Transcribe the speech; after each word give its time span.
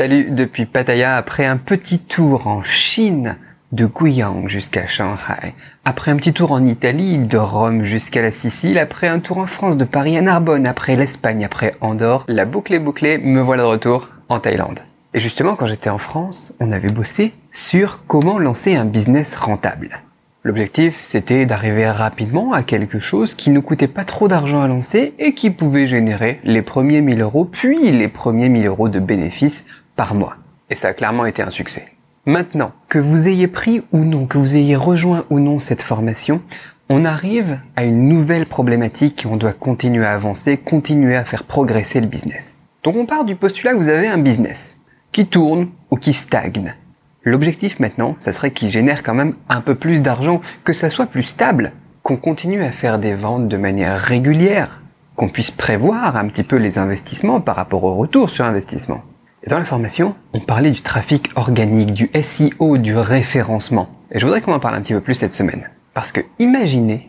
Salut 0.00 0.30
depuis 0.30 0.64
Pattaya 0.64 1.14
après 1.18 1.44
un 1.44 1.58
petit 1.58 1.98
tour 1.98 2.46
en 2.46 2.62
Chine 2.62 3.36
de 3.72 3.84
Guiyang 3.84 4.48
jusqu'à 4.48 4.86
Shanghai, 4.86 5.52
après 5.84 6.10
un 6.10 6.16
petit 6.16 6.32
tour 6.32 6.52
en 6.52 6.64
Italie 6.64 7.18
de 7.18 7.36
Rome 7.36 7.84
jusqu'à 7.84 8.22
la 8.22 8.30
Sicile, 8.30 8.78
après 8.78 9.08
un 9.08 9.18
tour 9.18 9.36
en 9.36 9.46
France 9.46 9.76
de 9.76 9.84
Paris 9.84 10.16
à 10.16 10.22
Narbonne, 10.22 10.66
après 10.66 10.96
l'Espagne, 10.96 11.44
après 11.44 11.76
Andorre, 11.82 12.24
la 12.28 12.46
boucle 12.46 12.72
est 12.72 12.78
bouclée, 12.78 13.18
me 13.18 13.42
voilà 13.42 13.64
de 13.64 13.68
retour 13.68 14.08
en 14.30 14.40
Thaïlande. 14.40 14.80
Et 15.12 15.20
justement 15.20 15.54
quand 15.54 15.66
j'étais 15.66 15.90
en 15.90 15.98
France, 15.98 16.54
on 16.60 16.72
avait 16.72 16.88
bossé 16.88 17.34
sur 17.52 18.06
comment 18.06 18.38
lancer 18.38 18.76
un 18.76 18.86
business 18.86 19.36
rentable. 19.36 20.00
L'objectif, 20.42 20.98
c'était 21.02 21.44
d'arriver 21.44 21.90
rapidement 21.90 22.54
à 22.54 22.62
quelque 22.62 22.98
chose 22.98 23.34
qui 23.34 23.50
ne 23.50 23.60
coûtait 23.60 23.86
pas 23.86 24.04
trop 24.04 24.26
d'argent 24.26 24.62
à 24.62 24.68
lancer 24.68 25.12
et 25.18 25.34
qui 25.34 25.50
pouvait 25.50 25.86
générer 25.86 26.40
les 26.44 26.62
premiers 26.62 27.02
1000 27.02 27.20
euros, 27.20 27.44
puis 27.44 27.92
les 27.92 28.08
premiers 28.08 28.48
1000 28.48 28.66
euros 28.66 28.88
de 28.88 29.00
bénéfices 29.00 29.66
par 30.00 30.14
mois. 30.14 30.36
Et 30.70 30.76
ça 30.76 30.88
a 30.88 30.92
clairement 30.94 31.26
été 31.26 31.42
un 31.42 31.50
succès. 31.50 31.84
Maintenant, 32.24 32.72
que 32.88 32.98
vous 32.98 33.28
ayez 33.28 33.48
pris 33.48 33.82
ou 33.92 33.98
non, 33.98 34.24
que 34.24 34.38
vous 34.38 34.56
ayez 34.56 34.74
rejoint 34.74 35.26
ou 35.28 35.40
non 35.40 35.58
cette 35.58 35.82
formation, 35.82 36.40
on 36.88 37.04
arrive 37.04 37.58
à 37.76 37.84
une 37.84 38.08
nouvelle 38.08 38.46
problématique 38.46 39.26
et 39.26 39.28
on 39.28 39.36
doit 39.36 39.52
continuer 39.52 40.06
à 40.06 40.14
avancer, 40.14 40.56
continuer 40.56 41.16
à 41.16 41.24
faire 41.24 41.44
progresser 41.44 42.00
le 42.00 42.06
business. 42.06 42.54
Donc 42.82 42.96
on 42.96 43.04
part 43.04 43.26
du 43.26 43.36
postulat 43.36 43.72
que 43.74 43.76
vous 43.76 43.90
avez 43.90 44.08
un 44.08 44.16
business 44.16 44.78
qui 45.12 45.26
tourne 45.26 45.68
ou 45.90 45.96
qui 45.96 46.14
stagne. 46.14 46.74
L'objectif 47.22 47.78
maintenant, 47.78 48.16
ça 48.18 48.32
serait 48.32 48.52
qu'il 48.52 48.70
génère 48.70 49.02
quand 49.02 49.12
même 49.12 49.34
un 49.50 49.60
peu 49.60 49.74
plus 49.74 50.00
d'argent, 50.00 50.40
que 50.64 50.72
ça 50.72 50.88
soit 50.88 51.04
plus 51.04 51.24
stable, 51.24 51.72
qu'on 52.02 52.16
continue 52.16 52.64
à 52.64 52.72
faire 52.72 52.98
des 52.98 53.12
ventes 53.12 53.48
de 53.48 53.58
manière 53.58 54.00
régulière, 54.00 54.80
qu'on 55.14 55.28
puisse 55.28 55.50
prévoir 55.50 56.16
un 56.16 56.28
petit 56.28 56.42
peu 56.42 56.56
les 56.56 56.78
investissements 56.78 57.42
par 57.42 57.56
rapport 57.56 57.84
au 57.84 57.96
retour 57.96 58.30
sur 58.30 58.46
investissement. 58.46 59.02
Dans 59.46 59.58
la 59.58 59.64
formation, 59.64 60.14
on 60.34 60.40
parlait 60.40 60.70
du 60.70 60.82
trafic 60.82 61.30
organique, 61.34 61.94
du 61.94 62.10
SEO, 62.22 62.76
du 62.76 62.94
référencement. 62.94 63.88
Et 64.12 64.20
je 64.20 64.26
voudrais 64.26 64.42
qu'on 64.42 64.52
en 64.52 64.60
parle 64.60 64.74
un 64.74 64.82
petit 64.82 64.92
peu 64.92 65.00
plus 65.00 65.14
cette 65.14 65.32
semaine. 65.32 65.70
Parce 65.94 66.12
que 66.12 66.20
imaginez 66.38 67.08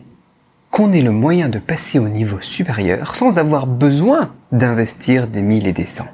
qu'on 0.70 0.94
ait 0.94 1.02
le 1.02 1.10
moyen 1.10 1.50
de 1.50 1.58
passer 1.58 1.98
au 1.98 2.08
niveau 2.08 2.40
supérieur 2.40 3.16
sans 3.16 3.38
avoir 3.38 3.66
besoin 3.66 4.32
d'investir 4.50 5.26
des 5.26 5.42
mille 5.42 5.66
et 5.66 5.74
des 5.74 5.84
cents. 5.84 6.08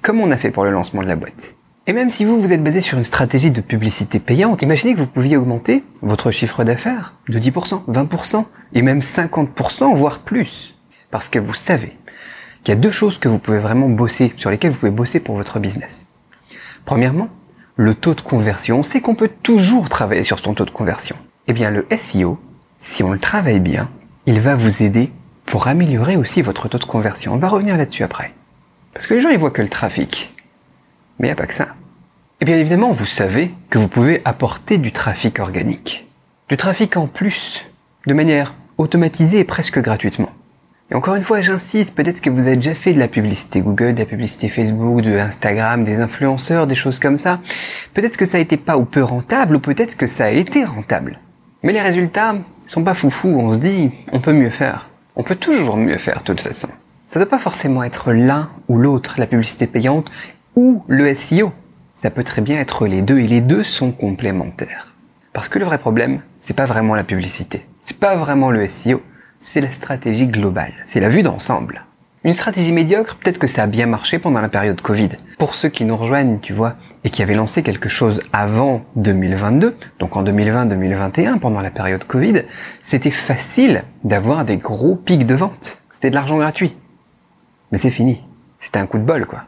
Comme 0.00 0.20
on 0.20 0.30
a 0.30 0.38
fait 0.38 0.50
pour 0.50 0.64
le 0.64 0.70
lancement 0.70 1.02
de 1.02 1.08
la 1.08 1.16
boîte. 1.16 1.52
Et 1.86 1.92
même 1.92 2.08
si 2.08 2.24
vous, 2.24 2.40
vous 2.40 2.52
êtes 2.52 2.64
basé 2.64 2.80
sur 2.80 2.96
une 2.96 3.04
stratégie 3.04 3.50
de 3.50 3.60
publicité 3.60 4.18
payante, 4.18 4.62
imaginez 4.62 4.94
que 4.94 5.00
vous 5.00 5.06
pouviez 5.06 5.36
augmenter 5.36 5.84
votre 6.00 6.30
chiffre 6.30 6.64
d'affaires 6.64 7.12
de 7.28 7.38
10%, 7.38 7.84
20% 7.86 8.44
et 8.72 8.80
même 8.80 9.00
50%, 9.00 9.94
voire 9.94 10.20
plus. 10.20 10.74
Parce 11.10 11.28
que 11.28 11.38
vous 11.38 11.54
savez 11.54 11.96
qu'il 12.64 12.74
y 12.74 12.76
a 12.76 12.80
deux 12.80 12.90
choses 12.90 13.18
que 13.18 13.28
vous 13.28 13.38
pouvez 13.38 13.58
vraiment 13.58 13.88
bosser, 13.88 14.32
sur 14.36 14.50
lesquelles 14.50 14.72
vous 14.72 14.78
pouvez 14.78 14.92
bosser 14.92 15.20
pour 15.20 15.36
votre 15.36 15.58
business. 15.58 16.06
Premièrement, 16.84 17.28
le 17.76 17.94
taux 17.94 18.14
de 18.14 18.20
conversion. 18.20 18.80
On 18.80 18.82
sait 18.82 19.00
qu'on 19.00 19.14
peut 19.14 19.30
toujours 19.42 19.88
travailler 19.88 20.22
sur 20.22 20.38
son 20.38 20.52
taux 20.52 20.66
de 20.66 20.70
conversion. 20.70 21.16
Eh 21.48 21.54
bien, 21.54 21.70
le 21.70 21.86
SEO, 21.96 22.38
si 22.80 23.02
on 23.02 23.10
le 23.10 23.18
travaille 23.18 23.60
bien, 23.60 23.88
il 24.26 24.40
va 24.40 24.54
vous 24.54 24.82
aider 24.82 25.10
pour 25.46 25.66
améliorer 25.66 26.16
aussi 26.16 26.42
votre 26.42 26.68
taux 26.68 26.78
de 26.78 26.84
conversion. 26.84 27.32
On 27.32 27.38
va 27.38 27.48
revenir 27.48 27.76
là-dessus 27.76 28.02
après. 28.02 28.32
Parce 28.92 29.06
que 29.06 29.14
les 29.14 29.22
gens, 29.22 29.30
ils 29.30 29.38
voient 29.38 29.50
que 29.50 29.62
le 29.62 29.68
trafic. 29.68 30.34
Mais 31.18 31.28
il 31.28 31.30
n'y 31.30 31.32
a 31.32 31.36
pas 31.36 31.46
que 31.46 31.54
ça. 31.54 31.68
Et 32.40 32.44
bien 32.44 32.58
évidemment, 32.58 32.92
vous 32.92 33.06
savez 33.06 33.50
que 33.70 33.78
vous 33.78 33.88
pouvez 33.88 34.20
apporter 34.24 34.78
du 34.78 34.92
trafic 34.92 35.38
organique. 35.38 36.06
Du 36.48 36.56
trafic 36.56 36.96
en 36.96 37.06
plus, 37.06 37.64
de 38.06 38.14
manière 38.14 38.54
automatisée 38.78 39.38
et 39.38 39.44
presque 39.44 39.78
gratuitement. 39.78 40.30
Et 40.90 40.94
encore 40.96 41.14
une 41.14 41.22
fois, 41.22 41.40
j'insiste, 41.40 41.94
peut-être 41.94 42.20
que 42.20 42.30
vous 42.30 42.46
avez 42.48 42.56
déjà 42.56 42.74
fait 42.74 42.92
de 42.92 42.98
la 42.98 43.06
publicité 43.06 43.60
Google, 43.60 43.94
de 43.94 44.00
la 44.00 44.06
publicité 44.06 44.48
Facebook, 44.48 45.02
de 45.02 45.16
Instagram, 45.18 45.84
des 45.84 45.96
influenceurs, 45.96 46.66
des 46.66 46.74
choses 46.74 46.98
comme 46.98 47.18
ça. 47.18 47.38
Peut-être 47.94 48.16
que 48.16 48.24
ça 48.24 48.38
a 48.38 48.40
été 48.40 48.56
pas 48.56 48.76
ou 48.76 48.84
peu 48.84 49.04
rentable, 49.04 49.56
ou 49.56 49.60
peut-être 49.60 49.96
que 49.96 50.08
ça 50.08 50.24
a 50.24 50.30
été 50.30 50.64
rentable. 50.64 51.20
Mais 51.62 51.72
les 51.72 51.80
résultats 51.80 52.34
sont 52.66 52.82
pas 52.82 52.94
foufous, 52.94 53.28
on 53.28 53.54
se 53.54 53.58
dit, 53.58 53.90
on 54.12 54.18
peut 54.18 54.32
mieux 54.32 54.50
faire. 54.50 54.88
On 55.14 55.22
peut 55.22 55.36
toujours 55.36 55.76
mieux 55.76 55.98
faire, 55.98 56.20
de 56.20 56.24
toute 56.24 56.40
façon. 56.40 56.68
Ça 57.06 57.20
ne 57.20 57.24
doit 57.24 57.30
pas 57.30 57.42
forcément 57.42 57.84
être 57.84 58.12
l'un 58.12 58.50
ou 58.68 58.76
l'autre, 58.76 59.14
la 59.18 59.26
publicité 59.26 59.68
payante 59.68 60.10
ou 60.56 60.82
le 60.88 61.14
SEO. 61.14 61.52
Ça 61.94 62.10
peut 62.10 62.24
très 62.24 62.42
bien 62.42 62.58
être 62.58 62.86
les 62.86 63.02
deux 63.02 63.18
et 63.18 63.28
les 63.28 63.40
deux 63.40 63.62
sont 63.62 63.92
complémentaires. 63.92 64.88
Parce 65.32 65.48
que 65.48 65.60
le 65.60 65.64
vrai 65.64 65.78
problème, 65.78 66.20
c'est 66.40 66.56
pas 66.56 66.66
vraiment 66.66 66.94
la 66.96 67.04
publicité. 67.04 67.64
C'est 67.82 67.98
pas 67.98 68.16
vraiment 68.16 68.50
le 68.50 68.68
SEO. 68.68 69.02
C'est 69.40 69.60
la 69.60 69.72
stratégie 69.72 70.26
globale. 70.26 70.74
C'est 70.84 71.00
la 71.00 71.08
vue 71.08 71.22
d'ensemble. 71.22 71.82
Une 72.22 72.34
stratégie 72.34 72.72
médiocre, 72.72 73.16
peut-être 73.16 73.38
que 73.38 73.46
ça 73.46 73.62
a 73.62 73.66
bien 73.66 73.86
marché 73.86 74.18
pendant 74.18 74.42
la 74.42 74.50
période 74.50 74.80
Covid. 74.80 75.08
Pour 75.38 75.54
ceux 75.54 75.70
qui 75.70 75.84
nous 75.84 75.96
rejoignent, 75.96 76.38
tu 76.38 76.52
vois, 76.52 76.74
et 77.02 77.10
qui 77.10 77.22
avaient 77.22 77.34
lancé 77.34 77.62
quelque 77.62 77.88
chose 77.88 78.22
avant 78.34 78.84
2022, 78.96 79.74
donc 79.98 80.16
en 80.16 80.22
2020-2021, 80.22 81.38
pendant 81.38 81.62
la 81.62 81.70
période 81.70 82.04
Covid, 82.04 82.42
c'était 82.82 83.10
facile 83.10 83.82
d'avoir 84.04 84.44
des 84.44 84.58
gros 84.58 84.94
pics 84.94 85.26
de 85.26 85.34
vente. 85.34 85.78
C'était 85.90 86.10
de 86.10 86.14
l'argent 86.14 86.36
gratuit. 86.36 86.74
Mais 87.72 87.78
c'est 87.78 87.90
fini. 87.90 88.20
C'était 88.58 88.78
un 88.78 88.86
coup 88.86 88.98
de 88.98 89.04
bol, 89.04 89.24
quoi. 89.24 89.44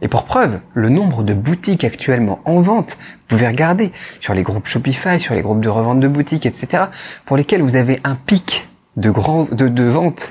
Et 0.00 0.08
pour 0.08 0.24
preuve, 0.24 0.60
le 0.72 0.88
nombre 0.88 1.22
de 1.22 1.34
boutiques 1.34 1.84
actuellement 1.84 2.40
en 2.46 2.62
vente, 2.62 2.96
vous 2.98 3.36
pouvez 3.36 3.46
regarder 3.46 3.92
sur 4.20 4.32
les 4.32 4.42
groupes 4.42 4.68
Shopify, 4.68 5.20
sur 5.20 5.34
les 5.34 5.42
groupes 5.42 5.60
de 5.60 5.68
revente 5.68 6.00
de 6.00 6.08
boutiques, 6.08 6.46
etc., 6.46 6.84
pour 7.26 7.36
lesquels 7.36 7.62
vous 7.62 7.76
avez 7.76 8.00
un 8.04 8.14
pic 8.14 8.64
de, 8.98 9.10
grand, 9.10 9.44
de, 9.54 9.68
de 9.68 9.84
vente 9.84 10.28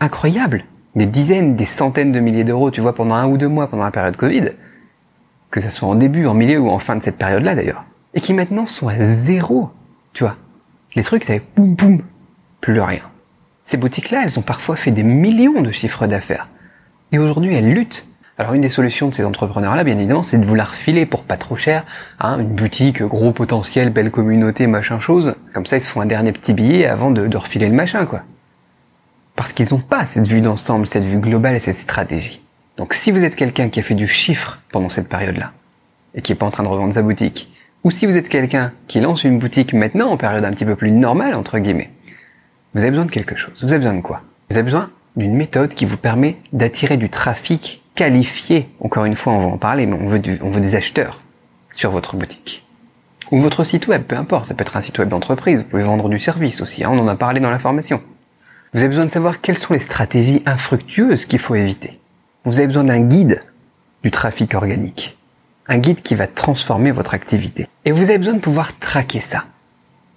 incroyable, 0.00 0.64
des 0.94 1.06
dizaines, 1.06 1.56
des 1.56 1.66
centaines 1.66 2.12
de 2.12 2.20
milliers 2.20 2.44
d'euros, 2.44 2.70
tu 2.70 2.80
vois, 2.80 2.94
pendant 2.94 3.16
un 3.16 3.26
ou 3.26 3.36
deux 3.36 3.48
mois, 3.48 3.68
pendant 3.68 3.84
la 3.84 3.90
période 3.90 4.16
Covid, 4.16 4.50
que 5.50 5.60
ce 5.60 5.70
soit 5.70 5.88
en 5.88 5.96
début, 5.96 6.26
en 6.26 6.34
milieu 6.34 6.60
ou 6.60 6.70
en 6.70 6.78
fin 6.78 6.96
de 6.96 7.02
cette 7.02 7.18
période-là 7.18 7.54
d'ailleurs, 7.56 7.84
et 8.14 8.20
qui 8.20 8.34
maintenant 8.34 8.66
sont 8.66 8.88
à 8.88 8.94
zéro, 9.16 9.70
tu 10.12 10.22
vois. 10.22 10.36
Les 10.94 11.02
trucs, 11.02 11.24
c'est 11.24 11.42
boum 11.56 11.74
boum, 11.74 12.02
plus 12.60 12.80
rien. 12.80 13.02
Ces 13.64 13.76
boutiques-là, 13.76 14.22
elles 14.24 14.38
ont 14.38 14.42
parfois 14.42 14.76
fait 14.76 14.92
des 14.92 15.02
millions 15.02 15.60
de 15.60 15.72
chiffres 15.72 16.06
d'affaires. 16.06 16.48
Et 17.12 17.18
aujourd'hui, 17.18 17.54
elles 17.54 17.72
luttent 17.72 18.06
alors 18.38 18.54
une 18.54 18.60
des 18.60 18.70
solutions 18.70 19.08
de 19.08 19.14
ces 19.14 19.24
entrepreneurs-là, 19.24 19.82
bien 19.82 19.98
évidemment, 19.98 20.22
c'est 20.22 20.38
de 20.38 20.46
vous 20.46 20.54
la 20.54 20.64
refiler 20.64 21.06
pour 21.06 21.24
pas 21.24 21.36
trop 21.36 21.56
cher, 21.56 21.84
hein, 22.20 22.38
une 22.38 22.54
boutique, 22.54 23.02
gros 23.02 23.32
potentiel, 23.32 23.90
belle 23.90 24.12
communauté, 24.12 24.68
machin 24.68 25.00
chose. 25.00 25.34
Comme 25.52 25.66
ça, 25.66 25.76
ils 25.76 25.82
se 25.82 25.90
font 25.90 26.00
un 26.00 26.06
dernier 26.06 26.30
petit 26.30 26.52
billet 26.52 26.86
avant 26.86 27.10
de, 27.10 27.36
refiler 27.36 27.68
le 27.68 27.74
machin, 27.74 28.06
quoi. 28.06 28.22
Parce 29.34 29.52
qu'ils 29.52 29.68
n'ont 29.72 29.80
pas 29.80 30.06
cette 30.06 30.28
vue 30.28 30.40
d'ensemble, 30.40 30.86
cette 30.86 31.04
vue 31.04 31.18
globale 31.18 31.56
et 31.56 31.60
cette 31.60 31.76
stratégie. 31.76 32.40
Donc 32.76 32.94
si 32.94 33.10
vous 33.10 33.24
êtes 33.24 33.34
quelqu'un 33.34 33.68
qui 33.70 33.80
a 33.80 33.82
fait 33.82 33.96
du 33.96 34.06
chiffre 34.06 34.60
pendant 34.70 34.88
cette 34.88 35.08
période-là, 35.08 35.50
et 36.14 36.22
qui 36.22 36.30
est 36.30 36.36
pas 36.36 36.46
en 36.46 36.52
train 36.52 36.62
de 36.62 36.68
revendre 36.68 36.94
sa 36.94 37.02
boutique, 37.02 37.52
ou 37.82 37.90
si 37.90 38.06
vous 38.06 38.16
êtes 38.16 38.28
quelqu'un 38.28 38.72
qui 38.86 39.00
lance 39.00 39.24
une 39.24 39.40
boutique 39.40 39.72
maintenant 39.72 40.10
en 40.10 40.16
période 40.16 40.44
un 40.44 40.52
petit 40.52 40.64
peu 40.64 40.76
plus 40.76 40.92
normale, 40.92 41.34
entre 41.34 41.58
guillemets, 41.58 41.90
vous 42.74 42.82
avez 42.82 42.90
besoin 42.90 43.06
de 43.06 43.10
quelque 43.10 43.36
chose. 43.36 43.58
Vous 43.62 43.70
avez 43.70 43.78
besoin 43.78 43.94
de 43.94 44.00
quoi? 44.00 44.22
Vous 44.48 44.56
avez 44.56 44.64
besoin 44.64 44.90
d'une 45.16 45.34
méthode 45.34 45.74
qui 45.74 45.86
vous 45.86 45.96
permet 45.96 46.36
d'attirer 46.52 46.96
du 46.96 47.10
trafic 47.10 47.77
qualifié. 47.98 48.68
Encore 48.78 49.06
une 49.06 49.16
fois, 49.16 49.32
on 49.32 49.40
va 49.40 49.46
en 49.46 49.58
parler, 49.58 49.84
mais 49.84 49.98
on 50.00 50.06
veut, 50.06 50.22
on 50.42 50.50
veut 50.50 50.60
des 50.60 50.76
acheteurs 50.76 51.20
sur 51.72 51.90
votre 51.90 52.14
boutique. 52.14 52.64
Ou 53.32 53.40
votre 53.40 53.64
site 53.64 53.88
web, 53.88 54.04
peu 54.04 54.16
importe, 54.16 54.46
ça 54.46 54.54
peut 54.54 54.62
être 54.62 54.76
un 54.76 54.82
site 54.82 55.00
web 55.00 55.08
d'entreprise, 55.08 55.58
vous 55.58 55.64
pouvez 55.64 55.82
vendre 55.82 56.08
du 56.08 56.20
service 56.20 56.60
aussi, 56.60 56.84
hein, 56.84 56.90
on 56.92 57.00
en 57.00 57.08
a 57.08 57.16
parlé 57.16 57.40
dans 57.40 57.50
la 57.50 57.58
formation. 57.58 58.00
Vous 58.72 58.78
avez 58.78 58.88
besoin 58.88 59.06
de 59.06 59.10
savoir 59.10 59.40
quelles 59.40 59.58
sont 59.58 59.74
les 59.74 59.80
stratégies 59.80 60.44
infructueuses 60.46 61.24
qu'il 61.24 61.40
faut 61.40 61.56
éviter. 61.56 61.98
Vous 62.44 62.58
avez 62.58 62.68
besoin 62.68 62.84
d'un 62.84 63.00
guide 63.00 63.42
du 64.04 64.12
trafic 64.12 64.54
organique. 64.54 65.16
Un 65.66 65.78
guide 65.78 66.00
qui 66.00 66.14
va 66.14 66.28
transformer 66.28 66.92
votre 66.92 67.14
activité. 67.14 67.66
Et 67.84 67.90
vous 67.90 68.04
avez 68.04 68.18
besoin 68.18 68.34
de 68.34 68.40
pouvoir 68.40 68.78
traquer 68.78 69.20
ça. 69.20 69.42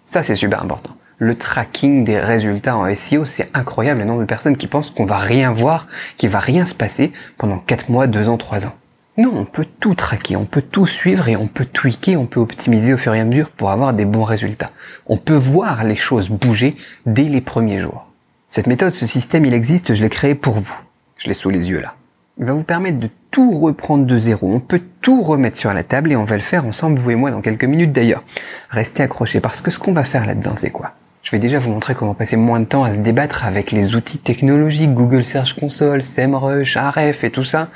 Ça, 0.05 0.21
c'est 0.21 0.35
super 0.35 0.61
important 0.61 0.95
le 1.21 1.37
tracking 1.37 2.03
des 2.03 2.19
résultats 2.19 2.75
en 2.75 2.95
SEO, 2.95 3.25
c'est 3.25 3.47
incroyable 3.53 3.99
le 3.99 4.07
nombre 4.07 4.21
de 4.21 4.25
personnes 4.25 4.57
qui 4.57 4.65
pensent 4.65 4.89
qu'on 4.89 5.05
va 5.05 5.19
rien 5.19 5.51
voir, 5.51 5.85
qu'il 6.17 6.31
va 6.31 6.39
rien 6.39 6.65
se 6.65 6.73
passer 6.73 7.11
pendant 7.37 7.59
4 7.59 7.89
mois, 7.89 8.07
2 8.07 8.27
ans, 8.27 8.37
3 8.37 8.65
ans. 8.65 8.73
Non, 9.19 9.31
on 9.35 9.45
peut 9.45 9.67
tout 9.79 9.93
traquer, 9.93 10.35
on 10.35 10.45
peut 10.45 10.63
tout 10.63 10.87
suivre 10.87 11.27
et 11.27 11.35
on 11.35 11.45
peut 11.45 11.65
tweaker, 11.65 12.19
on 12.19 12.25
peut 12.25 12.39
optimiser 12.39 12.95
au 12.95 12.97
fur 12.97 13.13
et 13.13 13.19
à 13.19 13.25
mesure 13.25 13.51
pour 13.51 13.69
avoir 13.69 13.93
des 13.93 14.05
bons 14.05 14.23
résultats. 14.23 14.71
On 15.05 15.17
peut 15.17 15.35
voir 15.35 15.83
les 15.83 15.95
choses 15.95 16.29
bouger 16.29 16.75
dès 17.05 17.25
les 17.25 17.41
premiers 17.41 17.81
jours. 17.81 18.07
Cette 18.49 18.65
méthode, 18.65 18.91
ce 18.91 19.05
système, 19.05 19.45
il 19.45 19.53
existe, 19.53 19.93
je 19.93 20.01
l'ai 20.01 20.09
créé 20.09 20.33
pour 20.33 20.55
vous. 20.55 20.79
Je 21.17 21.27
l'ai 21.27 21.35
sous 21.35 21.51
les 21.51 21.69
yeux 21.69 21.81
là. 21.81 21.93
Il 22.39 22.45
va 22.45 22.53
vous 22.53 22.63
permettre 22.63 22.99
de 22.99 23.09
tout 23.29 23.59
reprendre 23.59 24.07
de 24.07 24.17
zéro. 24.17 24.51
On 24.51 24.59
peut 24.59 24.81
tout 25.01 25.21
remettre 25.21 25.59
sur 25.59 25.71
la 25.71 25.83
table 25.83 26.11
et 26.11 26.15
on 26.15 26.23
va 26.23 26.37
le 26.37 26.41
faire 26.41 26.65
ensemble, 26.65 26.97
vous 26.97 27.11
et 27.11 27.15
moi, 27.15 27.29
dans 27.29 27.41
quelques 27.41 27.65
minutes 27.65 27.91
d'ailleurs. 27.91 28.23
Restez 28.71 29.03
accrochés 29.03 29.39
parce 29.39 29.61
que 29.61 29.69
ce 29.69 29.77
qu'on 29.77 29.93
va 29.93 30.03
faire 30.03 30.25
là-dedans, 30.25 30.55
c'est 30.57 30.71
quoi? 30.71 30.95
Je 31.31 31.37
vais 31.37 31.39
déjà 31.39 31.59
vous 31.59 31.71
montrer 31.71 31.95
comment 31.95 32.13
passer 32.13 32.35
moins 32.35 32.59
de 32.59 32.65
temps 32.65 32.83
à 32.83 32.91
se 32.91 32.97
débattre 32.97 33.45
avec 33.45 33.71
les 33.71 33.95
outils 33.95 34.17
technologiques, 34.17 34.93
Google 34.93 35.23
Search 35.23 35.53
Console, 35.57 36.03
SEMrush, 36.03 36.75
Ahref 36.75 37.23
et 37.23 37.31
tout 37.31 37.45
ça. 37.45 37.69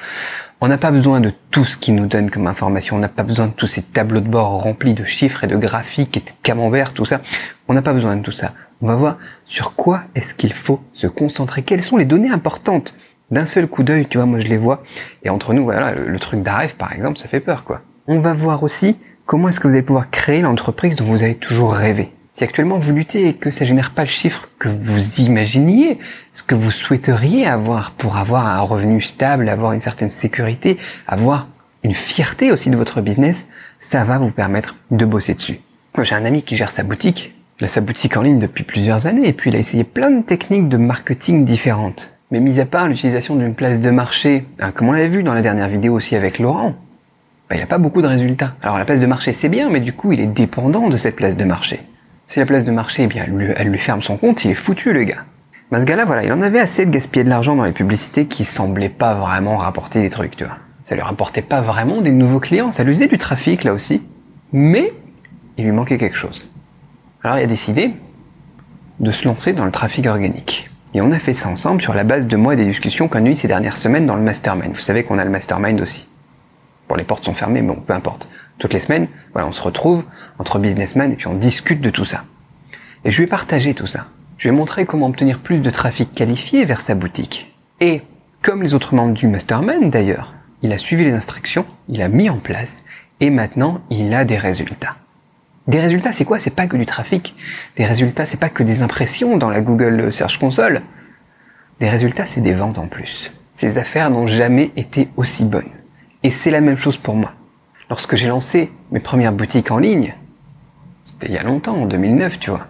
On 0.60 0.68
n'a 0.68 0.78
pas 0.78 0.92
besoin 0.92 1.22
de 1.22 1.32
tout 1.52 1.64
ce 1.64 1.78
qui 1.78 1.94
nous 1.94 2.06
donne 2.06 2.30
comme 2.30 2.48
information. 2.48 2.98
On 2.98 3.00
n'a 3.00 3.08
pas 3.08 3.24
besoin 3.24 3.48
de 3.48 3.54
tous 3.54 3.68
ces 3.68 3.82
tableaux 3.82 4.20
de 4.20 4.28
bord 4.28 4.62
remplis 4.62 4.94
de 4.94 5.06
chiffres 5.06 5.46
et 5.46 5.48
de 5.48 5.56
graphiques 5.56 6.18
et 6.18 6.20
de 6.20 6.32
camembert, 6.44 6.92
tout 6.92 7.06
ça. 7.06 7.22
On 7.70 7.74
n'a 7.74 7.82
pas 7.82 7.94
besoin 7.94 8.18
de 8.18 8.22
tout 8.22 8.34
ça. 8.34 8.52
On 8.82 8.88
va 8.88 8.96
voir 8.96 9.18
sur 9.46 9.74
quoi 9.76 10.02
est-ce 10.16 10.34
qu'il 10.34 10.52
faut 10.52 10.82
se 10.94 11.08
concentrer. 11.08 11.64
Quelles 11.64 11.82
sont 11.82 11.96
les 11.96 12.04
données 12.04 12.32
importantes? 12.32 12.94
D'un 13.32 13.48
seul 13.48 13.68
coup 13.68 13.84
d'œil, 13.84 14.06
tu 14.06 14.18
vois, 14.18 14.26
moi 14.26 14.42
je 14.42 14.50
les 14.50 14.58
vois. 14.58 14.84
Et 15.24 15.30
entre 15.30 15.54
nous, 15.54 15.64
voilà, 15.64 15.94
le, 15.94 16.10
le 16.10 16.20
truc 16.20 16.44
d'Aref, 16.44 16.76
par 16.76 16.92
exemple, 16.92 17.20
ça 17.20 17.30
fait 17.30 17.40
peur, 17.40 17.64
quoi. 17.64 17.80
On 18.08 18.20
va 18.20 18.34
voir 18.34 18.64
aussi 18.64 18.98
comment 19.26 19.48
est-ce 19.48 19.62
que 19.62 19.70
vous 19.70 19.76
allez 19.76 19.82
pouvoir 19.82 20.10
créer 20.10 20.42
l'entreprise 20.42 20.98
dont 20.98 21.06
vous 21.06 21.24
avez 21.24 21.36
toujours 21.36 21.74
rêvé. 21.74 22.12
Si 22.38 22.44
actuellement 22.44 22.78
vous 22.78 22.94
luttez 22.94 23.30
et 23.30 23.34
que 23.34 23.50
ça 23.50 23.64
génère 23.64 23.92
pas 23.92 24.02
le 24.02 24.10
chiffre 24.10 24.50
que 24.60 24.68
vous 24.68 25.22
imaginiez, 25.22 25.98
ce 26.34 26.44
que 26.44 26.54
vous 26.54 26.70
souhaiteriez 26.70 27.48
avoir 27.48 27.92
pour 27.92 28.18
avoir 28.18 28.46
un 28.46 28.60
revenu 28.60 29.02
stable, 29.02 29.48
avoir 29.48 29.72
une 29.72 29.80
certaine 29.80 30.12
sécurité, 30.12 30.78
avoir 31.08 31.48
une 31.86 31.94
fierté 31.94 32.52
aussi 32.52 32.70
de 32.70 32.76
votre 32.76 33.00
business, 33.00 33.48
ça 33.80 34.04
va 34.04 34.18
vous 34.18 34.32
permettre 34.32 34.76
de 34.92 35.06
bosser 35.06 35.34
dessus. 35.34 35.62
Moi 35.96 36.04
j'ai 36.04 36.16
un 36.16 36.26
ami 36.26 36.44
qui 36.44 36.58
gère 36.58 36.72
sa 36.72 36.84
boutique, 36.84 37.34
il 37.62 37.68
a 37.68 37.70
sa 37.70 37.80
boutique 37.80 38.18
en 38.18 38.22
ligne 38.22 38.40
depuis 38.40 38.66
plusieurs 38.66 39.06
années 39.06 39.30
et 39.30 39.34
puis 39.34 39.50
il 39.50 39.56
a 39.56 39.60
essayé 39.60 39.86
plein 39.86 40.12
de 40.12 40.22
techniques 40.22 40.68
de 40.68 40.76
marketing 40.76 41.46
différentes. 41.46 42.10
Mais 42.32 42.42
mis 42.42 42.60
à 42.60 42.66
part 42.66 42.90
l'utilisation 42.90 43.38
d'une 43.38 43.56
place 43.56 43.80
de 43.80 43.92
marché, 43.92 44.44
hein, 44.60 44.72
comme 44.72 44.90
on 44.90 44.92
l'avait 44.92 45.08
vu 45.08 45.24
dans 45.24 45.34
la 45.34 45.42
dernière 45.42 45.70
vidéo 45.70 45.94
aussi 45.94 46.18
avec 46.18 46.40
Laurent, 46.40 46.76
bah, 47.50 47.56
il 47.56 47.62
n'a 47.62 47.66
pas 47.66 47.78
beaucoup 47.78 48.02
de 48.02 48.08
résultats. 48.08 48.56
Alors 48.62 48.78
la 48.78 48.84
place 48.84 49.00
de 49.00 49.06
marché 49.06 49.32
c'est 49.32 49.48
bien, 49.48 49.70
mais 49.70 49.80
du 49.80 49.94
coup 49.94 50.12
il 50.12 50.20
est 50.20 50.28
dépendant 50.28 50.90
de 50.90 50.98
cette 50.98 51.16
place 51.16 51.38
de 51.38 51.46
marché. 51.46 51.80
Si 52.28 52.40
la 52.40 52.46
place 52.46 52.64
de 52.64 52.72
marché, 52.72 53.04
eh 53.04 53.08
bien, 53.08 53.26
elle 53.56 53.68
lui, 53.70 53.80
ferme 53.80 54.02
son 54.02 54.18
compte, 54.18 54.44
il 54.46 54.52
est 54.52 54.56
foutu, 54.56 54.94
le 54.94 55.04
gars. 55.04 55.24
Mais 55.72 55.80
ce 55.80 55.86
gars-là, 55.86 56.06
voilà, 56.06 56.24
il 56.24 56.34
en 56.34 56.42
avait 56.42 56.60
assez 56.60 56.86
de 56.86 56.92
gaspiller 56.92 57.24
de 57.24 57.30
l'argent 57.30 57.56
dans 57.56 57.64
les 57.64 57.72
publicités 57.72 58.26
qui 58.26 58.46
semblaient 58.46 58.90
pas 58.90 59.14
vraiment 59.14 59.58
rapporter 59.58 60.02
des 60.02 60.10
trucs, 60.10 60.36
tu 60.36 60.44
vois. 60.44 60.58
Ça 60.88 60.96
lui 60.96 61.02
rapportait 61.02 61.42
pas 61.42 61.62
vraiment 61.62 62.02
des 62.02 62.12
nouveaux 62.12 62.40
clients, 62.40 62.72
ça 62.72 62.84
lui 62.84 62.94
faisait 62.94 63.08
du 63.08 63.18
trafic, 63.18 63.64
là 63.64 63.74
aussi. 63.74 64.02
Mais, 64.54 64.94
il 65.58 65.66
lui 65.66 65.72
manquait 65.72 65.98
quelque 65.98 66.18
chose. 66.18 66.52
Alors, 67.24 67.38
il 67.38 67.44
a 67.44 67.48
décidé 67.48 67.92
de 69.00 69.12
se 69.12 69.28
lancer 69.28 69.54
dans 69.54 69.66
le 69.66 69.72
trafic 69.72 70.06
organique. 70.06 70.70
Et 70.94 71.02
on 71.02 71.12
a 71.12 71.20
fait 71.20 71.34
ça 71.34 71.50
ensemble 71.50 71.82
sur 71.82 71.94
la 71.94 72.04
base 72.04 72.28
de 72.28 72.38
moi 72.38 72.54
et 72.54 72.58
des 72.58 72.66
discussions 72.66 73.08
qu'on 73.08 73.26
a 73.26 73.30
eues 73.30 73.36
ces 73.36 73.48
dernières 73.48 73.78
semaines 73.78 74.06
dans 74.06 74.16
le 74.16 74.22
mastermind. 74.22 74.74
Vous 74.74 74.80
savez 74.80 75.04
qu'on 75.04 75.18
a 75.18 75.26
le 75.26 75.32
mastermind 75.32 75.80
aussi. 75.82 76.08
Bon, 76.88 76.96
les 76.96 77.04
portes 77.04 77.26
sont 77.26 77.34
fermées, 77.34 77.62
bon, 77.62 77.76
peu 77.76 77.94
importe 77.94 78.28
toutes 78.58 78.74
les 78.74 78.80
semaines, 78.80 79.08
voilà, 79.34 79.48
on 79.48 79.52
se 79.52 79.62
retrouve 79.62 80.04
entre 80.40 80.60
businessmen 80.60 81.12
et 81.12 81.16
puis 81.16 81.28
on 81.28 81.36
discute 81.36 81.82
de 81.82 81.90
tout 81.90 82.06
ça. 82.06 82.24
Et 83.04 83.12
je 83.12 83.22
vais 83.22 83.28
partager 83.28 83.74
tout 83.74 83.88
ça. 83.88 84.08
Je 84.38 84.50
vais 84.50 84.56
montrer 84.56 84.86
comment 84.86 85.08
obtenir 85.08 85.40
plus 85.40 85.60
de 85.60 85.70
trafic 85.70 86.14
qualifié 86.14 86.66
vers 86.66 86.82
sa 86.82 86.96
boutique. 86.96 87.54
Et, 87.80 88.02
comme 88.42 88.64
les 88.64 88.74
autres 88.74 88.96
membres 88.96 89.14
du 89.14 89.28
Mastermind 89.28 89.90
d'ailleurs, 89.92 90.34
il 90.62 90.72
a 90.74 90.78
suivi 90.78 91.04
les 91.04 91.14
instructions, 91.14 91.66
il 91.90 92.02
a 92.02 92.10
mis 92.10 92.30
en 92.30 92.38
place, 92.38 92.84
et 93.20 93.30
maintenant 93.30 93.82
il 93.90 94.14
a 94.14 94.26
des 94.26 94.38
résultats. 94.38 94.96
Des 95.68 95.80
résultats, 95.80 96.14
c'est 96.14 96.26
quoi? 96.26 96.40
C'est 96.40 96.56
pas 96.56 96.68
que 96.68 96.78
du 96.78 96.86
trafic. 96.86 97.36
Des 97.76 97.86
résultats, 97.86 98.26
c'est 98.26 98.40
pas 98.40 98.50
que 98.50 98.62
des 98.62 98.82
impressions 98.82 99.38
dans 99.38 99.50
la 99.50 99.62
Google 99.62 100.12
Search 100.12 100.38
Console. 100.38 100.82
Des 101.80 101.90
résultats, 101.90 102.26
c'est 102.26 102.42
des 102.42 102.54
ventes 102.54 102.78
en 102.78 102.88
plus. 102.88 103.34
Ces 103.56 103.78
affaires 103.78 104.12
n'ont 104.12 104.28
jamais 104.28 104.72
été 104.76 105.08
aussi 105.18 105.44
bonnes. 105.44 105.64
Et 106.22 106.30
c'est 106.30 106.52
la 106.52 106.62
même 106.62 106.78
chose 106.78 106.98
pour 106.98 107.16
moi. 107.16 107.34
Lorsque 107.90 108.16
j'ai 108.16 108.28
lancé 108.28 108.72
mes 108.92 109.00
premières 109.00 109.32
boutiques 109.32 109.72
en 109.72 109.78
ligne, 109.78 110.16
c'était 111.06 111.28
il 111.28 111.34
y 111.34 111.38
a 111.38 111.44
longtemps, 111.44 111.76
en 111.76 111.86
2009, 111.86 112.40
tu 112.40 112.50
vois. 112.50 112.68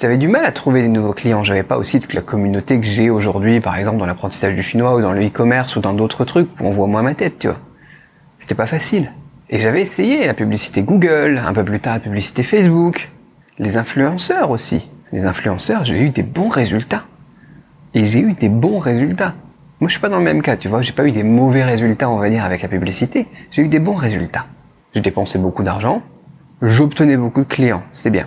J'avais 0.00 0.18
du 0.18 0.28
mal 0.28 0.44
à 0.44 0.52
trouver 0.52 0.82
des 0.82 0.88
nouveaux 0.88 1.12
clients. 1.12 1.44
J'avais 1.44 1.62
pas 1.62 1.78
aussi 1.78 2.00
toute 2.00 2.14
la 2.14 2.20
communauté 2.20 2.80
que 2.80 2.86
j'ai 2.86 3.10
aujourd'hui, 3.10 3.60
par 3.60 3.76
exemple 3.76 3.98
dans 3.98 4.06
l'apprentissage 4.06 4.54
du 4.54 4.62
chinois 4.62 4.96
ou 4.96 5.00
dans 5.00 5.12
le 5.12 5.24
e-commerce 5.24 5.76
ou 5.76 5.80
dans 5.80 5.92
d'autres 5.92 6.24
trucs 6.24 6.48
où 6.60 6.66
on 6.66 6.70
voit 6.70 6.88
moins 6.88 7.02
ma 7.02 7.14
tête, 7.14 7.38
tu 7.38 7.46
vois. 7.46 7.58
C'était 8.40 8.56
pas 8.56 8.66
facile. 8.66 9.12
Et 9.50 9.58
j'avais 9.58 9.82
essayé 9.82 10.26
la 10.26 10.34
publicité 10.34 10.82
Google, 10.82 11.40
un 11.44 11.52
peu 11.52 11.64
plus 11.64 11.78
tard 11.78 11.94
la 11.94 12.00
publicité 12.00 12.42
Facebook, 12.42 13.08
les 13.58 13.76
influenceurs 13.76 14.50
aussi. 14.50 14.88
Les 15.12 15.26
influenceurs, 15.26 15.84
j'ai 15.84 16.00
eu 16.00 16.10
des 16.10 16.24
bons 16.24 16.48
résultats. 16.48 17.04
Et 17.94 18.06
j'ai 18.06 18.18
eu 18.18 18.32
des 18.32 18.48
bons 18.48 18.80
résultats. 18.80 19.34
Moi, 19.84 19.90
je 19.90 19.96
suis 19.96 20.00
pas 20.00 20.08
dans 20.08 20.16
le 20.16 20.24
même 20.24 20.40
cas, 20.40 20.56
tu 20.56 20.68
vois. 20.68 20.80
J'ai 20.80 20.92
pas 20.92 21.04
eu 21.04 21.12
des 21.12 21.22
mauvais 21.22 21.62
résultats, 21.62 22.08
on 22.08 22.16
va 22.16 22.30
dire, 22.30 22.42
avec 22.42 22.62
la 22.62 22.68
publicité. 22.68 23.26
J'ai 23.50 23.60
eu 23.60 23.68
des 23.68 23.80
bons 23.80 23.96
résultats. 23.96 24.46
J'ai 24.94 25.02
dépensé 25.02 25.38
beaucoup 25.38 25.62
d'argent. 25.62 26.00
J'obtenais 26.62 27.18
beaucoup 27.18 27.42
de 27.42 27.46
clients. 27.46 27.82
C'est 27.92 28.08
bien. 28.08 28.26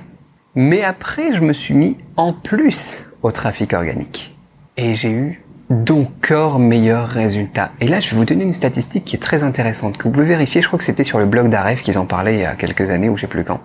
Mais 0.54 0.84
après, 0.84 1.36
je 1.36 1.40
me 1.42 1.54
suis 1.54 1.74
mis 1.74 1.98
en 2.16 2.32
plus 2.32 3.00
au 3.24 3.32
trafic 3.32 3.74
organique. 3.74 4.36
Et 4.78 4.94
j'ai 4.94 5.10
eu 5.10 5.42
d'encore 5.72 6.60
meilleurs 6.60 7.08
résultats. 7.08 7.72
Et 7.82 7.88
là, 7.88 8.02
je 8.02 8.12
vais 8.12 8.18
vous 8.18 8.26
donner 8.26 8.44
une 8.44 8.54
statistique 8.54 9.06
qui 9.06 9.16
est 9.16 9.20
très 9.20 9.42
intéressante, 9.42 9.98
que 9.98 10.04
vous 10.04 10.12
pouvez 10.12 10.28
vérifier. 10.28 10.62
Je 10.62 10.68
crois 10.68 10.78
que 10.78 10.86
c'était 10.86 11.04
sur 11.04 11.18
le 11.18 11.26
blog 11.26 11.50
d'Aref 11.50 11.82
qu'ils 11.82 11.98
en 11.98 12.06
parlaient 12.06 12.36
il 12.36 12.42
y 12.42 12.46
a 12.46 12.54
quelques 12.54 12.88
années, 12.92 13.10
ou 13.10 13.18
je 13.18 13.22
sais 13.22 13.28
plus 13.28 13.44
quand. 13.44 13.62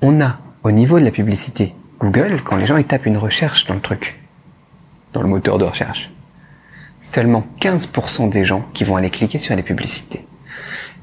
On 0.00 0.22
a, 0.22 0.38
au 0.62 0.70
niveau 0.70 0.98
de 0.98 1.04
la 1.04 1.10
publicité, 1.10 1.74
Google, 2.00 2.40
quand 2.42 2.56
les 2.56 2.64
gens 2.64 2.82
tapent 2.82 3.04
une 3.04 3.18
recherche 3.18 3.66
dans 3.66 3.74
le 3.74 3.80
truc, 3.80 4.18
dans 5.12 5.20
le 5.20 5.28
moteur 5.28 5.58
de 5.58 5.64
recherche, 5.64 6.08
seulement 7.08 7.44
15% 7.60 8.28
des 8.28 8.44
gens 8.44 8.64
qui 8.74 8.84
vont 8.84 8.96
aller 8.96 9.10
cliquer 9.10 9.38
sur 9.38 9.56
les 9.56 9.62
publicités. 9.62 10.24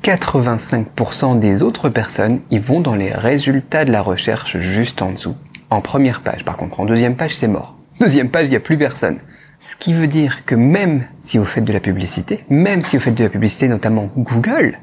85% 0.04 1.40
des 1.40 1.64
autres 1.64 1.90
personnes, 1.90 2.42
ils 2.52 2.62
vont 2.62 2.80
dans 2.80 2.94
les 2.94 3.12
résultats 3.12 3.86
de 3.86 3.92
la 3.92 4.04
recherche 4.04 4.60
juste 4.60 5.02
en 5.02 5.12
dessous. 5.12 5.36
En 5.72 5.82
première 5.82 6.22
page, 6.22 6.46
par 6.46 6.58
contre, 6.58 6.80
en 6.80 6.86
deuxième 6.86 7.16
page, 7.16 7.34
c'est 7.34 7.48
mort. 7.48 7.76
Deuxième 8.00 8.30
page, 8.30 8.46
il 8.46 8.52
n'y 8.52 8.56
a 8.56 8.60
plus 8.60 8.78
personne. 8.78 9.18
Ce 9.60 9.76
qui 9.76 9.94
veut 9.94 10.08
dire 10.08 10.46
que 10.46 10.54
même 10.54 11.06
si 11.24 11.40
vous 11.40 11.46
faites 11.46 11.64
de 11.64 11.74
la 11.74 11.80
publicité, 11.80 12.46
même 12.50 12.84
si 12.84 12.98
vous 12.98 13.04
faites 13.04 13.16
de 13.16 13.24
la 13.24 13.30
publicité, 13.30 13.68
notamment 13.68 14.12
Google, 14.16 14.78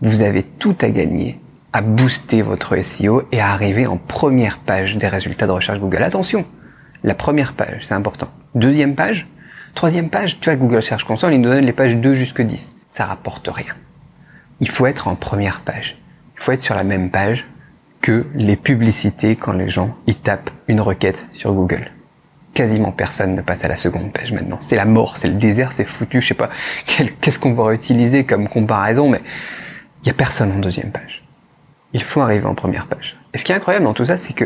vous 0.00 0.20
avez 0.20 0.44
tout 0.44 0.76
à 0.80 0.90
gagner 0.90 1.40
à 1.72 1.80
booster 1.80 2.42
votre 2.42 2.80
SEO 2.80 3.24
et 3.32 3.40
à 3.40 3.50
arriver 3.50 3.88
en 3.88 3.96
première 3.96 4.58
page 4.58 4.96
des 4.96 5.08
résultats 5.08 5.48
de 5.48 5.52
recherche 5.52 5.80
Google. 5.80 6.04
Attention, 6.04 6.44
la 7.02 7.14
première 7.14 7.54
page, 7.54 7.82
c'est 7.88 7.94
important. 7.94 8.28
Deuxième 8.54 8.94
page, 8.94 9.26
Troisième 9.74 10.08
page, 10.08 10.38
tu 10.40 10.48
vois, 10.48 10.56
Google 10.56 10.82
Search 10.82 11.04
Console, 11.04 11.34
il 11.34 11.40
nous 11.40 11.50
donne 11.50 11.64
les 11.64 11.72
pages 11.72 11.96
2 11.96 12.14
jusque 12.14 12.40
10. 12.40 12.76
Ça 12.92 13.06
rapporte 13.06 13.48
rien. 13.48 13.74
Il 14.60 14.70
faut 14.70 14.86
être 14.86 15.08
en 15.08 15.16
première 15.16 15.60
page. 15.60 15.96
Il 16.36 16.42
faut 16.42 16.52
être 16.52 16.62
sur 16.62 16.76
la 16.76 16.84
même 16.84 17.10
page 17.10 17.44
que 18.00 18.24
les 18.34 18.56
publicités 18.56 19.34
quand 19.34 19.52
les 19.52 19.68
gens 19.68 19.96
y 20.06 20.14
tapent 20.14 20.50
une 20.68 20.80
requête 20.80 21.24
sur 21.32 21.52
Google. 21.52 21.90
Quasiment 22.54 22.92
personne 22.92 23.34
ne 23.34 23.42
passe 23.42 23.64
à 23.64 23.68
la 23.68 23.76
seconde 23.76 24.12
page 24.12 24.30
maintenant. 24.30 24.58
C'est 24.60 24.76
la 24.76 24.84
mort, 24.84 25.16
c'est 25.16 25.26
le 25.26 25.34
désert, 25.34 25.72
c'est 25.72 25.84
foutu. 25.84 26.20
Je 26.20 26.28
sais 26.28 26.34
pas 26.34 26.50
qu'est-ce 27.20 27.40
qu'on 27.40 27.54
va 27.54 27.74
utiliser 27.74 28.24
comme 28.24 28.48
comparaison, 28.48 29.08
mais 29.08 29.22
il 30.02 30.06
y 30.06 30.10
a 30.10 30.14
personne 30.14 30.52
en 30.52 30.58
deuxième 30.58 30.92
page. 30.92 31.24
Il 31.92 32.04
faut 32.04 32.20
arriver 32.20 32.46
en 32.46 32.54
première 32.54 32.86
page. 32.86 33.16
Et 33.32 33.38
ce 33.38 33.44
qui 33.44 33.50
est 33.50 33.56
incroyable 33.56 33.86
dans 33.86 33.94
tout 33.94 34.06
ça, 34.06 34.16
c'est 34.16 34.34
que 34.34 34.44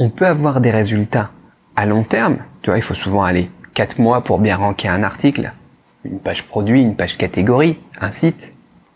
on 0.00 0.10
peut 0.10 0.26
avoir 0.26 0.60
des 0.60 0.70
résultats 0.70 1.30
à 1.76 1.86
long 1.86 2.02
terme. 2.02 2.38
Tu 2.62 2.70
vois, 2.70 2.78
il 2.78 2.82
faut 2.82 2.94
souvent 2.94 3.22
aller 3.22 3.48
4 3.76 3.98
mois 3.98 4.24
pour 4.24 4.38
bien 4.38 4.56
ranker 4.56 4.88
un 4.88 5.02
article, 5.02 5.52
une 6.06 6.18
page 6.18 6.44
produit, 6.44 6.80
une 6.80 6.96
page 6.96 7.18
catégorie, 7.18 7.76
un 8.00 8.10
site. 8.10 8.54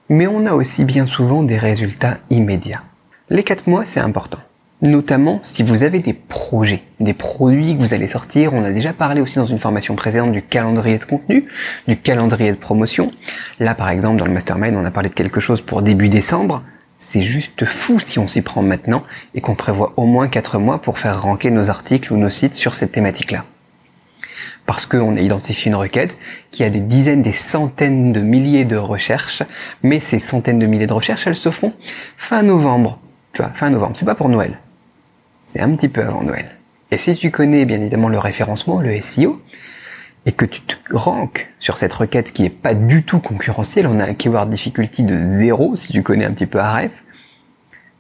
Mais 0.09 0.27
on 0.27 0.47
a 0.47 0.55
aussi 0.55 0.85
bien 0.85 1.07
souvent 1.07 1.43
des 1.43 1.59
résultats 1.59 2.17
immédiats. 2.31 2.81
Les 3.29 3.45
4 3.45 3.67
mois, 3.67 3.85
c'est 3.85 4.01
important. 4.01 4.39
Notamment 4.81 5.43
si 5.45 5.63
vous 5.63 5.83
avez 5.83 5.99
des 5.99 6.15
projets, 6.15 6.83
des 6.99 7.13
produits 7.13 7.77
que 7.77 7.83
vous 7.83 7.93
allez 7.93 8.09
sortir. 8.09 8.55
On 8.55 8.65
a 8.65 8.73
déjà 8.73 8.95
parlé 8.95 9.21
aussi 9.21 9.37
dans 9.37 9.45
une 9.45 9.59
formation 9.59 9.97
précédente 9.97 10.33
du 10.33 10.41
calendrier 10.41 10.97
de 10.97 11.05
contenu, 11.05 11.45
du 11.87 11.99
calendrier 11.99 12.53
de 12.53 12.57
promotion. 12.57 13.13
Là, 13.59 13.75
par 13.75 13.91
exemple, 13.91 14.19
dans 14.19 14.27
le 14.27 14.33
mastermind, 14.33 14.75
on 14.75 14.87
a 14.87 14.91
parlé 14.91 15.11
de 15.11 15.15
quelque 15.15 15.41
chose 15.41 15.61
pour 15.61 15.83
début 15.83 16.09
décembre. 16.09 16.63
C'est 17.01 17.23
juste 17.23 17.67
fou 17.67 18.01
si 18.01 18.19
on 18.19 18.29
s'y 18.29 18.41
prend 18.41 18.63
maintenant 18.63 19.05
et 19.35 19.43
qu'on 19.43 19.55
prévoit 19.55 19.93
au 19.99 20.07
moins 20.07 20.29
4 20.29 20.59
mois 20.59 20.81
pour 20.81 20.99
faire 20.99 21.21
ranker 21.21 21.51
nos 21.51 21.69
articles 21.69 22.15
ou 22.15 22.17
nos 22.17 22.31
sites 22.31 22.55
sur 22.55 22.75
cette 22.75 22.93
thématique-là 22.93 23.45
parce 24.71 24.87
qu'on 24.87 25.17
a 25.17 25.21
identifié 25.21 25.69
une 25.69 25.75
requête 25.75 26.17
qui 26.53 26.63
a 26.63 26.71
des 26.71 26.79
dizaines, 26.79 27.23
des 27.23 27.33
centaines 27.33 28.13
de 28.13 28.21
milliers 28.21 28.65
de 28.65 28.77
recherches, 28.77 29.43
mais 29.83 29.99
ces 29.99 30.21
centaines 30.21 30.61
de 30.61 30.67
milliers 30.67 30.87
de 30.87 30.93
recherches, 30.93 31.27
elles 31.27 31.35
se 31.35 31.51
font 31.51 31.73
fin 32.17 32.45
novembre. 32.45 33.01
Tu 33.33 33.43
vois, 33.43 33.51
fin 33.51 33.69
novembre. 33.69 33.95
C'est 33.97 34.05
pas 34.05 34.15
pour 34.15 34.29
Noël. 34.29 34.59
C'est 35.49 35.59
un 35.59 35.75
petit 35.75 35.89
peu 35.89 36.03
avant 36.03 36.23
Noël. 36.23 36.47
Et 36.93 36.99
si 36.99 37.17
tu 37.17 37.33
connais 37.33 37.65
bien 37.65 37.81
évidemment 37.81 38.09
le 38.09 38.21
référencement, 38.21 38.79
le 38.79 39.03
SEO, 39.03 39.43
et 40.25 40.31
que 40.31 40.45
tu 40.45 40.61
te 40.61 40.77
ranques 40.95 41.51
sur 41.59 41.77
cette 41.77 41.93
requête 41.93 42.33
qui 42.33 42.45
est 42.45 42.49
pas 42.49 42.75
du 42.75 43.03
tout 43.03 43.19
concurrentielle, 43.19 43.89
on 43.89 43.99
a 43.99 44.05
un 44.05 44.15
keyword 44.15 44.51
difficulty 44.51 45.03
de 45.03 45.37
zéro, 45.37 45.75
si 45.75 45.93
tu 45.93 46.05
connais 46.05 46.27
un 46.27 46.33
petit 46.33 46.47
peu 46.47 46.61
Aref, 46.61 46.93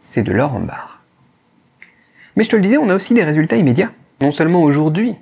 c'est 0.03 0.23
de 0.23 0.31
l'or 0.31 0.55
en 0.55 0.61
barre. 0.61 1.03
Mais 2.37 2.45
je 2.45 2.51
te 2.51 2.55
le 2.55 2.63
disais, 2.63 2.79
on 2.79 2.91
a 2.91 2.95
aussi 2.95 3.13
des 3.13 3.25
résultats 3.25 3.57
immédiats. 3.57 3.91
Non 4.21 4.31
seulement 4.31 4.63
aujourd'hui, 4.63 5.17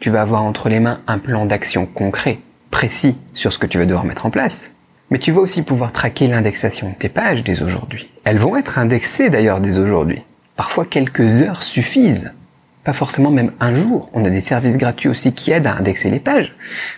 tu 0.00 0.10
vas 0.10 0.22
avoir 0.22 0.42
entre 0.42 0.68
les 0.68 0.80
mains 0.80 1.00
un 1.06 1.18
plan 1.18 1.46
d'action 1.46 1.86
concret, 1.86 2.38
précis 2.70 3.16
sur 3.32 3.52
ce 3.52 3.58
que 3.58 3.66
tu 3.66 3.78
vas 3.78 3.86
devoir 3.86 4.04
mettre 4.04 4.26
en 4.26 4.30
place. 4.30 4.70
Mais 5.10 5.18
tu 5.18 5.32
vas 5.32 5.40
aussi 5.40 5.62
pouvoir 5.62 5.92
traquer 5.92 6.26
l'indexation 6.26 6.88
de 6.88 6.94
tes 6.94 7.08
pages 7.08 7.44
dès 7.44 7.62
aujourd'hui. 7.62 8.08
Elles 8.24 8.38
vont 8.38 8.56
être 8.56 8.78
indexées 8.78 9.30
d'ailleurs 9.30 9.60
dès 9.60 9.78
aujourd'hui. 9.78 10.22
Parfois 10.56 10.84
quelques 10.84 11.42
heures 11.42 11.62
suffisent. 11.62 12.32
Pas 12.84 12.92
forcément 12.92 13.30
même 13.30 13.52
un 13.60 13.74
jour. 13.74 14.10
On 14.12 14.24
a 14.24 14.30
des 14.30 14.40
services 14.40 14.76
gratuits 14.76 15.08
aussi 15.08 15.32
qui 15.32 15.52
aident 15.52 15.66
à 15.66 15.76
indexer 15.76 16.10
les 16.10 16.18
pages. 16.18 16.54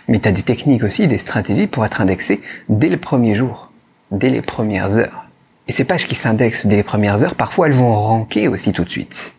Mais 0.07 0.19
tu 0.19 0.27
as 0.27 0.31
des 0.31 0.43
techniques 0.43 0.83
aussi, 0.83 1.07
des 1.07 1.17
stratégies 1.17 1.67
pour 1.67 1.85
être 1.85 2.01
indexé 2.01 2.41
dès 2.69 2.89
le 2.89 2.97
premier 2.97 3.35
jour, 3.35 3.71
dès 4.11 4.29
les 4.29 4.41
premières 4.41 4.97
heures. 4.97 5.25
Et 5.67 5.71
ces 5.71 5.83
pages 5.83 6.07
qui 6.07 6.15
s'indexent 6.15 6.65
dès 6.65 6.77
les 6.77 6.83
premières 6.83 7.23
heures, 7.23 7.35
parfois 7.35 7.67
elles 7.67 7.73
vont 7.73 7.93
ranker 7.93 8.47
aussi 8.47 8.73
tout 8.73 8.83
de 8.83 8.89
suite. 8.89 9.33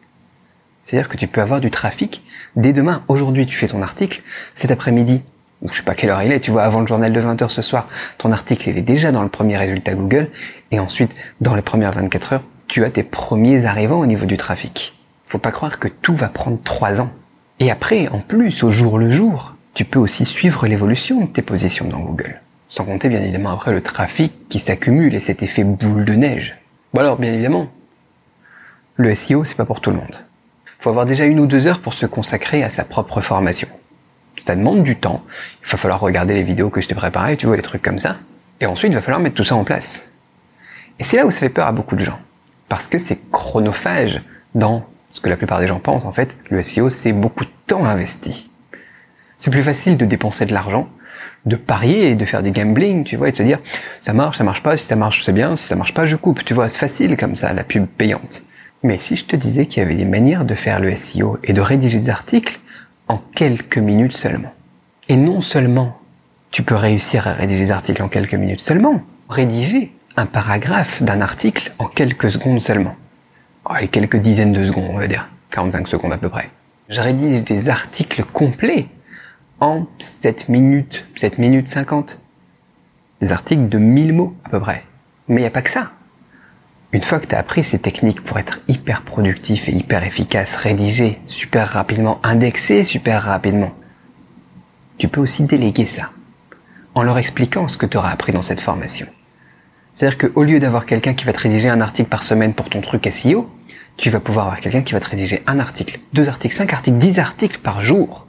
C'est-à-dire 0.85 1.09
que 1.09 1.17
tu 1.17 1.27
peux 1.27 1.41
avoir 1.41 1.61
du 1.61 1.71
trafic 1.71 2.23
dès 2.59 2.75
demain. 2.75 3.03
Aujourd'hui, 3.09 3.47
tu 3.47 3.57
fais 3.57 3.69
ton 3.69 3.81
article. 3.81 4.21
Cet 4.55 4.71
après-midi, 4.71 5.23
ou 5.63 5.71
je 5.71 5.77
sais 5.77 5.83
pas 5.83 5.95
quelle 5.95 6.11
heure 6.11 6.23
il 6.23 6.33
est, 6.33 6.41
tu 6.41 6.51
vois, 6.51 6.65
avant 6.65 6.81
le 6.81 6.87
journal 6.87 7.13
de 7.13 7.21
20h 7.21 7.49
ce 7.49 7.63
soir, 7.63 7.89
ton 8.19 8.33
article 8.33 8.69
il 8.69 8.77
est 8.77 8.83
déjà 8.83 9.11
dans 9.13 9.23
le 9.23 9.29
premier 9.29 9.57
résultat 9.57 9.95
Google, 9.95 10.29
et 10.71 10.79
ensuite, 10.79 11.13
dans 11.41 11.55
les 11.55 11.63
premières 11.63 11.93
24 11.93 12.33
heures, 12.35 12.43
tu 12.67 12.85
as 12.85 12.91
tes 12.91 13.03
premiers 13.03 13.65
arrivants 13.65 14.01
au 14.01 14.07
niveau 14.07 14.27
du 14.27 14.37
trafic. 14.37 14.93
Faut 15.27 15.39
pas 15.39 15.53
croire 15.53 15.79
que 15.79 15.89
tout 15.89 16.15
va 16.15 16.29
prendre 16.29 16.59
3 16.63 17.01
ans. 17.01 17.11
Et 17.61 17.71
après, 17.71 18.09
en 18.09 18.19
plus, 18.19 18.63
au 18.63 18.71
jour 18.71 18.99
le 18.99 19.11
jour, 19.11 19.55
tu 19.75 19.85
peux 19.85 19.99
aussi 19.99 20.25
suivre 20.25 20.67
l'évolution 20.67 21.21
de 21.21 21.27
tes 21.27 21.43
positions 21.43 21.87
dans 21.87 22.01
Google. 22.01 22.41
Sans 22.69 22.85
compter 22.85 23.09
bien 23.09 23.21
évidemment 23.21 23.53
après 23.53 23.73
le 23.73 23.81
trafic 23.81 24.49
qui 24.49 24.59
s'accumule 24.59 25.15
et 25.15 25.21
cet 25.21 25.43
effet 25.43 25.65
boule 25.65 26.05
de 26.05 26.15
neige. 26.15 26.57
Bon 26.93 27.01
alors, 27.01 27.19
bien 27.19 27.33
évidemment, 27.33 27.69
le 28.97 29.15
SEO, 29.15 29.45
c'est 29.45 29.57
pas 29.57 29.65
pour 29.65 29.81
tout 29.81 29.91
le 29.91 29.97
monde. 29.97 30.17
Faut 30.79 30.91
avoir 30.91 31.07
déjà 31.07 31.25
une 31.25 31.41
ou 31.41 31.47
deux 31.47 31.67
heures 31.67 31.81
pour 31.81 31.95
se 31.95 32.07
consacrer 32.07 32.63
à 32.63 32.71
sa 32.71 32.85
propre 32.85 33.21
formation. 33.21 33.69
Ça 34.45 34.55
demande 34.55 34.85
du 34.85 34.97
temps. 34.97 35.25
Il 35.63 35.71
va 35.71 35.77
falloir 35.77 36.01
regarder 36.01 36.35
les 36.35 36.45
vidéos 36.45 36.71
que 36.71 36.81
je 36.81 36.89
t'ai 36.89 36.95
préparées, 36.95 37.37
tu 37.37 37.47
vois, 37.47 37.57
les 37.57 37.63
trucs 37.63 37.83
comme 37.83 37.99
ça. 37.99 38.17
Et 38.61 38.67
ensuite, 38.67 38.93
il 38.93 38.95
va 38.95 39.03
falloir 39.03 39.21
mettre 39.21 39.35
tout 39.35 39.45
ça 39.45 39.57
en 39.57 39.65
place. 39.65 40.03
Et 40.99 41.05
c'est 41.05 41.17
là 41.17 41.27
où 41.27 41.31
ça 41.31 41.39
fait 41.39 41.49
peur 41.49 41.67
à 41.67 41.73
beaucoup 41.73 41.97
de 41.97 42.05
gens. 42.05 42.19
Parce 42.69 42.87
que 42.87 42.99
c'est 42.99 43.31
chronophage 43.31 44.23
dans 44.55 44.85
ce 45.11 45.21
que 45.21 45.29
la 45.29 45.37
plupart 45.37 45.61
des 45.61 45.67
gens 45.67 45.81
pensent. 45.81 46.05
En 46.05 46.13
fait, 46.13 46.35
le 46.51 46.63
SEO, 46.63 46.91
c'est 46.91 47.13
beaucoup 47.13 47.45
de 47.45 47.51
temps 47.67 47.85
investi. 47.85 48.51
C'est 49.37 49.51
plus 49.51 49.63
facile 49.63 49.97
de 49.97 50.05
dépenser 50.05 50.47
de 50.47 50.53
l'argent, 50.53 50.89
de 51.47 51.57
parier 51.57 52.11
et 52.11 52.15
de 52.15 52.25
faire 52.25 52.43
du 52.43 52.51
gambling, 52.51 53.05
tu 53.05 53.17
vois, 53.17 53.29
et 53.29 53.33
de 53.33 53.37
se 53.37 53.43
dire, 53.43 53.59
ça 54.01 54.13
marche, 54.13 54.39
ça 54.39 54.45
marche 54.45 54.63
pas, 54.63 54.77
si 54.77 54.87
ça 54.87 54.97
marche, 54.97 55.25
c'est 55.25 55.33
bien, 55.33 55.57
si 55.57 55.67
ça 55.67 55.77
marche 55.77 55.95
pas, 55.95 56.07
je 56.07 56.17
coupe, 56.17 56.45
tu 56.45 56.55
vois, 56.55 56.69
c'est 56.69 56.79
facile 56.79 57.17
comme 57.17 57.37
ça, 57.37 57.53
la 57.53 57.65
pub 57.65 57.87
payante. 57.87 58.43
Mais 58.83 58.99
si 58.99 59.17
je 59.17 59.25
te 59.25 59.37
disais 59.37 59.67
qu'il 59.67 59.83
y 59.83 59.87
avait 59.87 59.95
des 59.95 60.05
manières 60.05 60.45
de 60.45 60.55
faire 60.55 60.81
le 60.81 60.95
SEO 60.95 61.39
et 61.43 61.53
de 61.53 61.61
rédiger 61.61 61.99
des 61.99 62.11
articles 62.11 62.61
en 63.09 63.19
quelques 63.35 63.79
minutes 63.79 64.17
seulement. 64.17 64.53
Et 65.09 65.17
non 65.17 65.41
seulement 65.41 65.99
tu 66.51 66.63
peux 66.63 66.75
réussir 66.75 67.27
à 67.27 67.33
rédiger 67.33 67.65
des 67.65 67.71
articles 67.71 68.03
en 68.03 68.09
quelques 68.09 68.35
minutes 68.35 68.61
seulement, 68.61 69.03
rédiger 69.29 69.93
un 70.17 70.27
paragraphe 70.27 71.03
d'un 71.03 71.21
article 71.21 71.73
en 71.79 71.87
quelques 71.87 72.31
secondes 72.31 72.61
seulement. 72.61 72.97
Oh, 73.69 73.75
et 73.81 73.89
quelques 73.89 74.17
dizaines 74.17 74.53
de 74.53 74.67
secondes, 74.67 74.89
on 74.91 74.99
va 74.99 75.07
dire. 75.07 75.29
45 75.51 75.89
secondes 75.89 76.13
à 76.13 76.19
peu 76.19 76.29
près. 76.29 76.51
Je 76.89 77.01
rédige 77.01 77.45
des 77.45 77.69
articles 77.69 78.25
complets 78.25 78.87
en 79.61 79.87
7 79.99 80.49
minutes, 80.49 81.07
7 81.17 81.39
minutes 81.39 81.69
50. 81.69 82.21
Des 83.21 83.33
articles 83.33 83.69
de 83.69 83.79
1000 83.79 84.13
mots 84.13 84.35
à 84.45 84.49
peu 84.49 84.61
près. 84.61 84.85
Mais 85.29 85.37
il 85.37 85.41
n'y 85.41 85.47
a 85.47 85.51
pas 85.51 85.63
que 85.63 85.71
ça. 85.71 85.91
Une 86.91 87.03
fois 87.03 87.21
que 87.21 87.27
tu 87.27 87.35
as 87.35 87.39
appris 87.39 87.65
ces 87.65 87.79
techniques 87.79 88.25
pour 88.25 88.39
être 88.39 88.61
hyper 88.67 89.03
productif 89.03 89.69
et 89.69 89.73
hyper 89.73 90.05
efficace, 90.05 90.57
rédiger 90.57 91.21
super 91.27 91.69
rapidement, 91.69 92.19
indexer 92.23 92.83
super 92.83 93.25
rapidement, 93.25 93.75
tu 94.97 95.07
peux 95.07 95.21
aussi 95.21 95.43
déléguer 95.43 95.85
ça 95.85 96.11
en 96.95 97.03
leur 97.03 97.19
expliquant 97.19 97.69
ce 97.69 97.77
que 97.77 97.85
tu 97.85 97.99
auras 97.99 98.11
appris 98.11 98.33
dans 98.33 98.41
cette 98.41 98.63
formation. 98.63 99.07
C'est-à-dire 99.95 100.17
qu'au 100.17 100.45
lieu 100.45 100.61
d'avoir 100.61 100.87
quelqu'un 100.87 101.13
qui 101.13 101.27
va 101.27 101.35
te 101.35 101.41
rédiger 101.41 101.69
un 101.69 101.83
article 101.83 102.09
par 102.09 102.23
semaine 102.23 102.55
pour 102.55 102.71
ton 102.71 102.81
truc 102.81 103.07
SEO, 103.13 103.51
tu 103.99 104.09
vas 104.09 104.21
pouvoir 104.21 104.47
avoir 104.47 104.61
quelqu'un 104.63 104.83
qui 104.83 104.95
va 104.95 105.01
te 105.01 105.11
rédiger 105.11 105.43
un 105.47 105.61
article, 105.61 106.01
deux 106.15 106.31
articles, 106.31 106.55
cinq 106.55 106.73
articles, 106.73 106.97
dix 106.97 107.19
articles 107.19 107.59
par 107.59 107.83
jour 107.83 108.27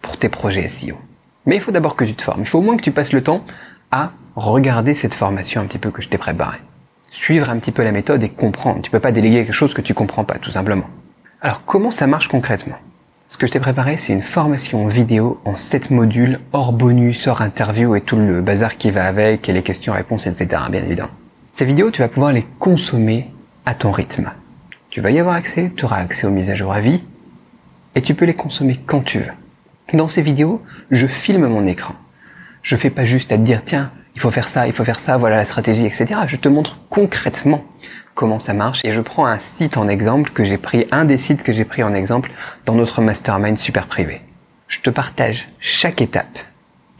pour 0.00 0.16
tes 0.16 0.30
projets 0.30 0.70
SEO. 0.70 0.98
Mais 1.44 1.56
il 1.56 1.60
faut 1.60 1.72
d'abord 1.72 1.96
que 1.96 2.04
tu 2.04 2.14
te 2.14 2.22
formes. 2.22 2.40
Il 2.40 2.48
faut 2.48 2.60
au 2.60 2.62
moins 2.62 2.78
que 2.78 2.82
tu 2.82 2.92
passes 2.92 3.12
le 3.12 3.22
temps 3.22 3.44
à 3.90 4.12
regarder 4.36 4.94
cette 4.94 5.12
formation 5.12 5.60
un 5.60 5.66
petit 5.66 5.78
peu 5.78 5.90
que 5.90 6.00
je 6.00 6.08
t'ai 6.08 6.16
préparée 6.16 6.60
suivre 7.10 7.50
un 7.50 7.58
petit 7.58 7.72
peu 7.72 7.82
la 7.82 7.92
méthode 7.92 8.22
et 8.22 8.28
comprendre. 8.28 8.82
Tu 8.82 8.90
peux 8.90 9.00
pas 9.00 9.12
déléguer 9.12 9.44
quelque 9.44 9.52
chose 9.52 9.74
que 9.74 9.80
tu 9.80 9.94
comprends 9.94 10.24
pas, 10.24 10.38
tout 10.38 10.50
simplement. 10.50 10.86
Alors, 11.40 11.62
comment 11.64 11.90
ça 11.90 12.06
marche 12.06 12.28
concrètement? 12.28 12.76
Ce 13.28 13.38
que 13.38 13.46
je 13.46 13.52
t'ai 13.52 13.60
préparé, 13.60 13.96
c'est 13.96 14.12
une 14.12 14.22
formation 14.22 14.86
vidéo 14.88 15.40
en 15.44 15.56
7 15.56 15.90
modules, 15.90 16.40
hors 16.52 16.72
bonus, 16.72 17.28
hors 17.28 17.42
interview 17.42 17.94
et 17.94 18.00
tout 18.00 18.16
le 18.16 18.40
bazar 18.40 18.76
qui 18.76 18.90
va 18.90 19.06
avec, 19.06 19.48
et 19.48 19.52
les 19.52 19.62
questions-réponses, 19.62 20.26
etc., 20.26 20.62
bien 20.70 20.82
évidemment. 20.82 21.10
Ces 21.52 21.64
vidéos, 21.64 21.90
tu 21.90 22.02
vas 22.02 22.08
pouvoir 22.08 22.32
les 22.32 22.44
consommer 22.58 23.30
à 23.66 23.74
ton 23.74 23.92
rythme. 23.92 24.30
Tu 24.90 25.00
vas 25.00 25.12
y 25.12 25.20
avoir 25.20 25.36
accès, 25.36 25.70
tu 25.76 25.84
auras 25.84 25.98
accès 25.98 26.26
aux 26.26 26.30
mises 26.30 26.50
à 26.50 26.56
jour 26.56 26.72
à 26.72 26.80
vie, 26.80 27.04
et 27.94 28.02
tu 28.02 28.14
peux 28.14 28.24
les 28.24 28.34
consommer 28.34 28.78
quand 28.84 29.04
tu 29.04 29.18
veux. 29.18 29.32
Dans 29.92 30.08
ces 30.08 30.22
vidéos, 30.22 30.62
je 30.90 31.06
filme 31.06 31.46
mon 31.46 31.66
écran. 31.66 31.94
Je 32.62 32.76
fais 32.76 32.90
pas 32.90 33.04
juste 33.04 33.32
à 33.32 33.36
te 33.36 33.42
dire, 33.42 33.62
tiens, 33.64 33.92
il 34.14 34.20
faut 34.20 34.30
faire 34.30 34.48
ça, 34.48 34.66
il 34.66 34.72
faut 34.72 34.84
faire 34.84 35.00
ça, 35.00 35.16
voilà 35.16 35.36
la 35.36 35.44
stratégie, 35.44 35.86
etc. 35.86 36.06
Je 36.26 36.36
te 36.36 36.48
montre 36.48 36.78
concrètement 36.88 37.64
comment 38.14 38.38
ça 38.38 38.52
marche 38.52 38.84
et 38.84 38.92
je 38.92 39.00
prends 39.00 39.26
un 39.26 39.38
site 39.38 39.76
en 39.76 39.88
exemple 39.88 40.30
que 40.30 40.44
j'ai 40.44 40.58
pris, 40.58 40.86
un 40.90 41.04
des 41.04 41.18
sites 41.18 41.42
que 41.42 41.52
j'ai 41.52 41.64
pris 41.64 41.82
en 41.82 41.94
exemple 41.94 42.30
dans 42.66 42.74
notre 42.74 43.00
mastermind 43.00 43.58
super 43.58 43.86
privé. 43.86 44.20
Je 44.68 44.80
te 44.80 44.90
partage 44.90 45.48
chaque 45.58 46.02
étape 46.02 46.38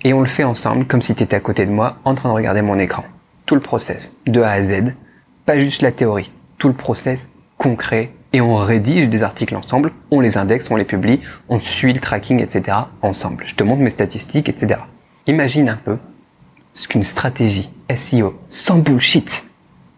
et 0.02 0.12
on 0.12 0.20
le 0.20 0.26
fait 0.28 0.44
ensemble 0.44 0.86
comme 0.86 1.02
si 1.02 1.14
tu 1.14 1.22
étais 1.22 1.36
à 1.36 1.40
côté 1.40 1.66
de 1.66 1.70
moi 1.70 1.98
en 2.04 2.14
train 2.14 2.30
de 2.30 2.34
regarder 2.34 2.62
mon 2.62 2.78
écran. 2.78 3.04
Tout 3.46 3.54
le 3.54 3.60
process, 3.60 4.12
de 4.26 4.40
A 4.40 4.50
à 4.50 4.62
Z, 4.62 4.94
pas 5.44 5.58
juste 5.58 5.82
la 5.82 5.92
théorie, 5.92 6.30
tout 6.58 6.68
le 6.68 6.74
process 6.74 7.28
concret 7.58 8.12
et 8.32 8.40
on 8.40 8.56
rédige 8.56 9.08
des 9.08 9.22
articles 9.22 9.56
ensemble, 9.56 9.92
on 10.10 10.20
les 10.20 10.36
indexe, 10.36 10.70
on 10.70 10.76
les 10.76 10.84
publie, 10.84 11.20
on 11.48 11.60
suit 11.60 11.92
le 11.92 12.00
tracking, 12.00 12.40
etc. 12.40 12.76
ensemble. 13.02 13.44
Je 13.46 13.54
te 13.54 13.64
montre 13.64 13.82
mes 13.82 13.90
statistiques, 13.90 14.48
etc. 14.48 14.80
Imagine 15.26 15.68
un 15.68 15.76
peu 15.76 15.98
ce 16.74 16.88
qu'une 16.88 17.04
stratégie 17.04 17.68
SEO 17.94 18.38
sans 18.48 18.78
bullshit, 18.78 19.44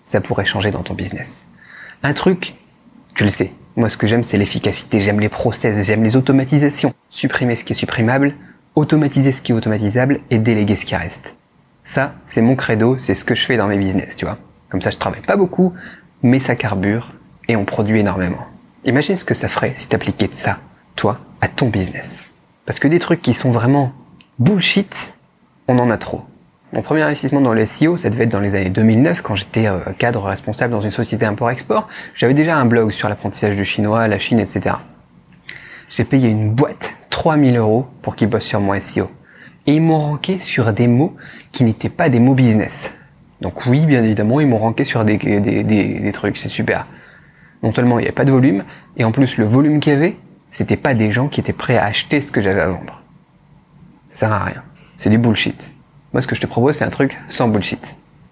ça 0.05 0.21
pourrait 0.21 0.47
changer 0.47 0.71
dans 0.71 0.83
ton 0.83 0.95
business. 0.95 1.47
Un 2.02 2.12
truc, 2.12 2.55
tu 3.14 3.25
le 3.25 3.31
sais, 3.31 3.52
moi 3.76 3.88
ce 3.88 3.97
que 3.97 4.07
j'aime 4.07 4.25
c'est 4.25 4.38
l'efficacité, 4.38 5.00
j'aime 5.00 5.21
les 5.21 5.29
process, 5.29 5.87
j'aime 5.87 6.02
les 6.02 6.17
automatisations. 6.17 6.95
Supprimer 7.11 7.57
ce 7.57 7.64
qui 7.64 7.73
est 7.73 7.76
supprimable, 7.76 8.35
automatiser 8.75 9.33
ce 9.33 9.41
qui 9.41 9.52
est 9.52 9.55
automatisable 9.55 10.21
et 10.31 10.38
déléguer 10.38 10.76
ce 10.76 10.85
qui 10.85 10.97
reste. 10.97 11.37
Ça, 11.85 12.14
c'est 12.29 12.43
mon 12.43 12.57
credo, 12.57 12.97
c'est 12.99 13.14
ce 13.14 13.25
que 13.25 13.35
je 13.35 13.45
fais 13.45 13.57
dans 13.57 13.67
mes 13.67 13.79
business, 13.79 14.17
tu 14.17 14.25
vois. 14.25 14.38
Comme 14.69 14.81
ça, 14.81 14.91
je 14.91 14.97
travaille 14.97 15.23
pas 15.23 15.37
beaucoup, 15.37 15.75
mais 16.23 16.38
ça 16.38 16.57
carbure 16.57 17.12
et 17.49 17.57
on 17.57 17.64
produit 17.64 18.00
énormément. 18.00 18.47
Imagine 18.85 19.17
ce 19.17 19.25
que 19.25 19.35
ça 19.35 19.49
ferait 19.49 19.75
si 19.76 19.88
t'appliquais 19.88 20.29
de 20.29 20.35
ça, 20.35 20.59
toi, 20.97 21.19
à 21.41 21.49
ton 21.49 21.69
business. 21.69 22.19
Parce 22.64 22.79
que 22.79 22.88
des 22.88 22.99
trucs 22.99 23.23
qui 23.23 23.35
sont 23.35 23.50
vraiment 23.50 23.93
bullshit, 24.38 24.95
on 25.69 25.79
en 25.79 25.91
a 25.91 25.99
trop. 25.99 26.23
Mon 26.73 26.81
premier 26.81 27.02
investissement 27.02 27.43
dans 27.43 27.52
le 27.52 27.67
SEO, 27.67 27.99
ça 27.99 28.09
devait 28.09 28.25
être 28.25 28.31
dans 28.31 28.41
les 28.41 28.55
années 28.55 28.71
2009, 28.71 29.21
quand 29.21 29.35
j'étais 29.35 29.67
euh, 29.67 29.81
cadre 29.99 30.23
responsable 30.23 30.73
dans 30.73 30.81
une 30.81 30.91
société 30.91 31.26
import-export. 31.26 31.87
J'avais 32.14 32.33
déjà 32.33 32.57
un 32.57 32.64
blog 32.64 32.93
sur 32.93 33.11
l'apprentissage 33.11 33.57
du 33.57 33.67
chinois, 33.67 34.09
la 34.09 34.19
Chine, 34.19 34.38
etc. 34.38 34.76
J'ai 35.91 36.05
payé 36.05 36.31
une 36.31 36.50
boîte 36.50 36.95
3000 37.11 37.59
euros 37.59 37.87
pour 38.00 38.17
qu'ils 38.17 38.29
bossent 38.29 38.47
sur 38.47 38.61
mon 38.61 38.79
SEO. 38.81 39.11
Et 39.67 39.75
ils 39.75 39.83
m'ont 39.83 39.99
ranké 39.99 40.38
sur 40.38 40.73
des 40.73 40.87
mots 40.87 41.14
qui 41.52 41.64
n'étaient 41.64 41.91
pas 41.91 42.09
des 42.09 42.19
mots 42.19 42.33
business. 42.33 42.91
Donc 43.43 43.67
oui, 43.67 43.85
bien 43.85 44.02
évidemment, 44.02 44.41
ils 44.41 44.47
m'ont 44.47 44.57
ranké 44.57 44.85
sur 44.85 45.05
des, 45.05 45.19
des, 45.19 45.62
des, 45.62 46.12
trucs, 46.12 46.38
c'est 46.38 46.49
super. 46.49 46.87
Non 47.62 47.75
seulement 47.75 47.99
il 47.99 48.02
n'y 48.02 48.07
avait 48.07 48.14
pas 48.14 48.25
de 48.25 48.33
volume, 48.33 48.64
et 48.97 49.05
en 49.05 49.12
plus 49.12 49.37
le 49.37 49.45
volume 49.45 49.79
qu'il 49.79 49.93
y 49.93 49.97
avait, 49.97 50.17
c'était 50.50 50.76
pas 50.76 50.95
des 50.95 51.12
gens 51.12 51.29
qui 51.29 51.41
étaient 51.41 51.52
prêts 51.52 51.76
à 51.76 51.85
acheter 51.85 52.23
ce 52.23 52.33
que 52.33 52.41
j'avais 52.41 52.62
à 52.62 52.69
vendre. 52.69 53.02
Ça 54.14 54.26
sert 54.26 54.33
à 54.33 54.45
rien. 54.45 54.62
C'est 54.97 55.11
du 55.11 55.19
bullshit. 55.19 55.69
Moi, 56.12 56.23
ce 56.23 56.26
que 56.26 56.35
je 56.35 56.40
te 56.40 56.47
propose, 56.47 56.76
c'est 56.76 56.85
un 56.85 56.90
truc 56.90 57.19
sans 57.28 57.49
bullshit. 57.49 57.83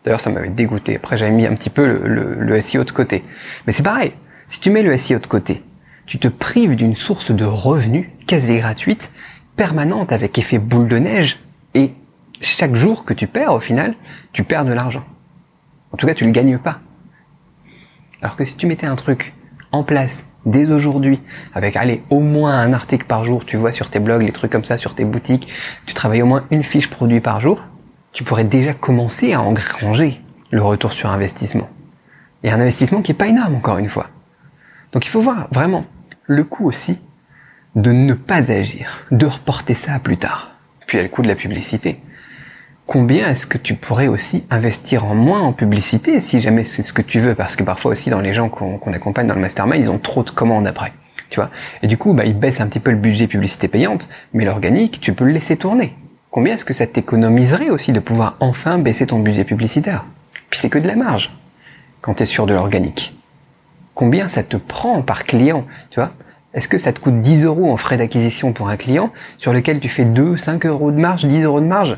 D'ailleurs, 0.04 0.20
ça 0.20 0.30
m'avait 0.30 0.48
dégoûté. 0.48 0.96
Après, 0.96 1.18
j'avais 1.18 1.30
mis 1.30 1.46
un 1.46 1.54
petit 1.54 1.70
peu 1.70 1.86
le, 1.86 2.34
le, 2.34 2.60
SEO 2.60 2.84
de 2.84 2.90
côté. 2.90 3.22
Mais 3.66 3.72
c'est 3.72 3.82
pareil. 3.82 4.12
Si 4.48 4.60
tu 4.60 4.70
mets 4.70 4.82
le 4.82 4.96
SEO 4.96 5.18
de 5.18 5.26
côté, 5.26 5.62
tu 6.06 6.18
te 6.18 6.28
prives 6.28 6.74
d'une 6.76 6.96
source 6.96 7.30
de 7.30 7.44
revenus 7.44 8.06
quasi 8.26 8.58
gratuite, 8.58 9.10
permanente 9.56 10.12
avec 10.12 10.38
effet 10.38 10.58
boule 10.58 10.88
de 10.88 10.98
neige, 10.98 11.38
et 11.74 11.92
chaque 12.40 12.74
jour 12.74 13.04
que 13.04 13.14
tu 13.14 13.26
perds, 13.26 13.52
au 13.52 13.60
final, 13.60 13.94
tu 14.32 14.42
perds 14.44 14.64
de 14.64 14.72
l'argent. 14.72 15.04
En 15.92 15.96
tout 15.96 16.06
cas, 16.06 16.14
tu 16.14 16.24
ne 16.24 16.28
le 16.28 16.34
gagnes 16.34 16.58
pas. 16.58 16.80
Alors 18.22 18.36
que 18.36 18.44
si 18.44 18.56
tu 18.56 18.66
mettais 18.66 18.86
un 18.86 18.96
truc 18.96 19.34
en 19.72 19.82
place 19.82 20.24
dès 20.46 20.70
aujourd'hui, 20.70 21.20
avec 21.54 21.76
allez, 21.76 22.02
au 22.10 22.20
moins 22.20 22.58
un 22.58 22.72
article 22.72 23.04
par 23.06 23.24
jour, 23.24 23.44
tu 23.44 23.56
vois, 23.56 23.72
sur 23.72 23.90
tes 23.90 23.98
blogs, 23.98 24.22
les 24.22 24.32
trucs 24.32 24.50
comme 24.50 24.64
ça, 24.64 24.78
sur 24.78 24.94
tes 24.94 25.04
boutiques, 25.04 25.48
tu 25.86 25.94
travailles 25.94 26.22
au 26.22 26.26
moins 26.26 26.44
une 26.50 26.62
fiche 26.62 26.88
produit 26.88 27.20
par 27.20 27.40
jour, 27.40 27.62
tu 28.12 28.24
pourrais 28.24 28.44
déjà 28.44 28.72
commencer 28.72 29.32
à 29.32 29.40
engranger 29.40 30.20
le 30.50 30.62
retour 30.62 30.92
sur 30.92 31.10
investissement. 31.10 31.68
Et 32.42 32.50
un 32.50 32.60
investissement 32.60 33.02
qui 33.02 33.12
est 33.12 33.14
pas 33.14 33.28
énorme, 33.28 33.54
encore 33.54 33.78
une 33.78 33.88
fois. 33.88 34.08
Donc 34.92 35.06
il 35.06 35.08
faut 35.08 35.20
voir 35.20 35.48
vraiment 35.52 35.84
le 36.26 36.44
coût 36.44 36.66
aussi 36.66 36.98
de 37.76 37.92
ne 37.92 38.14
pas 38.14 38.50
agir, 38.50 39.06
de 39.10 39.26
reporter 39.26 39.74
ça 39.74 39.94
à 39.94 39.98
plus 39.98 40.16
tard. 40.16 40.50
Puis 40.86 40.96
il 40.96 41.00
y 41.00 41.04
a 41.04 41.04
le 41.04 41.10
coût 41.10 41.22
de 41.22 41.28
la 41.28 41.36
publicité. 41.36 42.00
Combien 42.90 43.30
est-ce 43.30 43.46
que 43.46 43.56
tu 43.56 43.76
pourrais 43.76 44.08
aussi 44.08 44.42
investir 44.50 45.04
en 45.04 45.14
moins 45.14 45.42
en 45.42 45.52
publicité 45.52 46.18
si 46.18 46.40
jamais 46.40 46.64
c'est 46.64 46.82
ce 46.82 46.92
que 46.92 47.02
tu 47.02 47.20
veux? 47.20 47.36
Parce 47.36 47.54
que 47.54 47.62
parfois 47.62 47.92
aussi 47.92 48.10
dans 48.10 48.20
les 48.20 48.34
gens 48.34 48.48
qu'on 48.48 48.92
accompagne 48.92 49.28
dans 49.28 49.36
le 49.36 49.40
mastermind, 49.40 49.80
ils 49.80 49.90
ont 49.92 50.00
trop 50.00 50.24
de 50.24 50.30
commandes 50.30 50.66
après. 50.66 50.92
Tu 51.28 51.36
vois? 51.36 51.50
Et 51.84 51.86
du 51.86 51.96
coup, 51.96 52.14
bah, 52.14 52.24
ils 52.24 52.36
baissent 52.36 52.60
un 52.60 52.66
petit 52.66 52.80
peu 52.80 52.90
le 52.90 52.96
budget 52.96 53.28
publicité 53.28 53.68
payante, 53.68 54.08
mais 54.32 54.44
l'organique, 54.44 54.98
tu 55.00 55.12
peux 55.12 55.24
le 55.24 55.30
laisser 55.30 55.56
tourner. 55.56 55.94
Combien 56.32 56.54
est-ce 56.54 56.64
que 56.64 56.72
ça 56.72 56.84
t'économiserait 56.84 57.70
aussi 57.70 57.92
de 57.92 58.00
pouvoir 58.00 58.36
enfin 58.40 58.78
baisser 58.78 59.06
ton 59.06 59.20
budget 59.20 59.44
publicitaire? 59.44 60.04
Puis 60.50 60.58
c'est 60.58 60.68
que 60.68 60.80
de 60.80 60.88
la 60.88 60.96
marge 60.96 61.30
quand 62.00 62.14
tu 62.14 62.24
es 62.24 62.26
sur 62.26 62.46
de 62.46 62.54
l'organique. 62.54 63.14
Combien 63.94 64.28
ça 64.28 64.42
te 64.42 64.56
prend 64.56 65.00
par 65.02 65.26
client 65.26 65.64
Tu 65.90 66.00
vois? 66.00 66.10
Est-ce 66.54 66.66
que 66.66 66.76
ça 66.76 66.92
te 66.92 66.98
coûte 66.98 67.20
10 67.20 67.44
euros 67.44 67.70
en 67.70 67.76
frais 67.76 67.98
d'acquisition 67.98 68.52
pour 68.52 68.68
un 68.68 68.76
client 68.76 69.12
sur 69.38 69.52
lequel 69.52 69.78
tu 69.78 69.88
fais 69.88 70.04
2, 70.04 70.36
5 70.36 70.66
euros 70.66 70.90
de 70.90 70.98
marge, 70.98 71.24
10 71.24 71.44
euros 71.44 71.60
de 71.60 71.66
marge? 71.66 71.96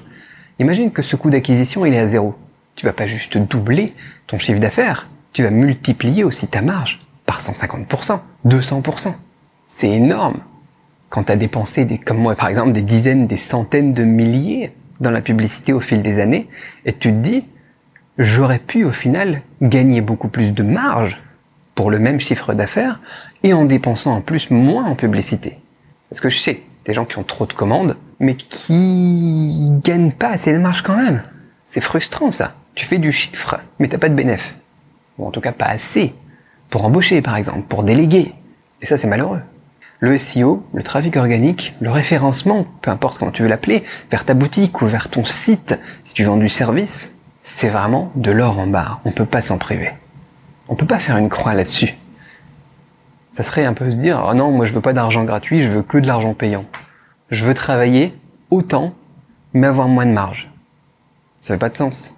Imagine 0.62 0.92
que 0.92 1.02
ce 1.02 1.16
coût 1.16 1.28
d'acquisition 1.28 1.85
il 1.85 1.92
est 1.92 1.99
à 1.99 2.07
zéro. 2.07 2.37
Tu 2.76 2.87
vas 2.87 2.92
pas 2.92 3.09
juste 3.09 3.37
doubler 3.37 3.95
ton 4.28 4.38
chiffre 4.38 4.61
d'affaires, 4.61 5.09
tu 5.33 5.42
vas 5.42 5.50
multiplier 5.50 6.23
aussi 6.23 6.47
ta 6.47 6.62
marge 6.62 7.00
par 7.26 7.40
150%, 7.42 8.21
200%. 8.47 9.12
C'est 9.66 9.90
énorme. 9.90 10.38
Quand 11.09 11.25
tu 11.25 11.33
as 11.33 11.37
dépensé, 11.37 12.00
comme 12.07 12.19
moi 12.19 12.37
par 12.37 12.47
exemple, 12.47 12.71
des 12.71 12.83
dizaines, 12.83 13.26
des 13.26 13.38
centaines 13.38 13.92
de 13.92 14.04
milliers 14.04 14.71
dans 15.00 15.11
la 15.11 15.21
publicité 15.21 15.73
au 15.73 15.81
fil 15.81 16.00
des 16.00 16.21
années, 16.21 16.47
et 16.87 16.92
tu 16.92 17.09
te 17.11 17.16
dis, 17.16 17.45
j'aurais 18.19 18.61
pu 18.61 18.85
au 18.85 18.92
final 18.92 19.42
gagner 19.62 20.00
beaucoup 20.00 20.28
plus 20.28 20.52
de 20.52 20.62
marge 20.62 21.21
pour 21.75 21.90
le 21.90 21.99
même 21.99 22.21
chiffre 22.21 22.54
d'affaires 22.54 23.00
et 23.42 23.52
en 23.52 23.64
dépensant 23.64 24.14
en 24.14 24.21
plus 24.21 24.52
moins 24.52 24.85
en 24.85 24.95
publicité. 24.95 25.59
Parce 26.09 26.21
que 26.21 26.31
je 26.31 26.38
sais, 26.38 26.62
des 26.85 26.95
gens 26.95 27.04
qui 27.04 27.19
ont 27.19 27.25
trop 27.25 27.47
de 27.47 27.52
commandes, 27.52 27.97
mais 28.23 28.37
qui 28.37 29.73
gagnent 29.85 30.12
pas 30.12 30.31
assez 30.31 30.52
de 30.52 30.59
marge 30.59 30.83
quand 30.83 30.97
même. 30.97 31.23
C'est 31.67 31.81
frustrant 31.81 32.31
ça. 32.31 32.55
Tu 32.75 32.87
fais 32.87 32.99
du 32.99 33.12
chiffre, 33.12 33.59
mais 33.79 33.88
t'as 33.88 33.99
pas 33.99 34.09
de 34.09 34.14
bénéfice. 34.14 34.55
Ou 35.19 35.26
en 35.26 35.31
tout 35.31 35.41
cas 35.43 35.52
pas 35.52 35.67
assez. 35.67 36.14
Pour 36.71 36.85
embaucher 36.87 37.21
par 37.21 37.37
exemple, 37.37 37.62
pour 37.69 37.83
déléguer. 37.83 38.33
Et 38.81 38.87
ça 38.87 38.97
c'est 38.97 39.09
malheureux. 39.09 39.41
Le 39.99 40.19
SEO, 40.19 40.64
le 40.73 40.83
trafic 40.83 41.17
organique, 41.17 41.75
le 41.81 41.91
référencement, 41.91 42.67
peu 42.81 42.91
importe 42.91 43.19
comment 43.19 43.31
tu 43.31 43.43
veux 43.43 43.49
l'appeler, 43.49 43.85
vers 44.11 44.25
ta 44.25 44.35
boutique 44.35 44.83
ou 44.83 44.87
vers 44.87 45.11
ton 45.11 45.25
site, 45.25 45.79
si 46.05 46.14
tu 46.14 46.25
vends 46.25 46.37
du 46.37 46.49
service, 46.49 47.14
c'est 47.43 47.69
vraiment 47.69 48.12
de 48.14 48.31
l'or 48.31 48.59
en 48.59 48.67
barre. 48.67 49.00
On 49.05 49.11
peut 49.11 49.26
pas 49.26 49.43
s'en 49.43 49.59
priver. 49.59 49.91
On 50.69 50.76
peut 50.76 50.87
pas 50.87 51.00
faire 51.00 51.17
une 51.17 51.29
croix 51.29 51.55
là-dessus. 51.55 51.97
Ça 53.33 53.43
serait 53.43 53.64
un 53.64 53.75
peu 53.75 53.91
se 53.91 53.97
dire, 53.97 54.25
oh 54.29 54.35
non, 54.35 54.52
moi 54.52 54.67
je 54.67 54.73
veux 54.73 54.81
pas 54.81 54.93
d'argent 54.93 55.25
gratuit, 55.25 55.62
je 55.62 55.69
veux 55.69 55.83
que 55.83 55.99
de 55.99 56.07
l'argent 56.07 56.35
payant. 56.35 56.64
Je 57.32 57.46
veux 57.46 57.54
travailler 57.54 58.14
autant, 58.50 58.92
mais 59.54 59.66
avoir 59.66 59.88
moins 59.88 60.04
de 60.04 60.12
marge. 60.12 60.50
Ça 61.40 61.54
fait 61.54 61.58
pas 61.58 61.70
de 61.70 61.76
sens. 61.76 62.14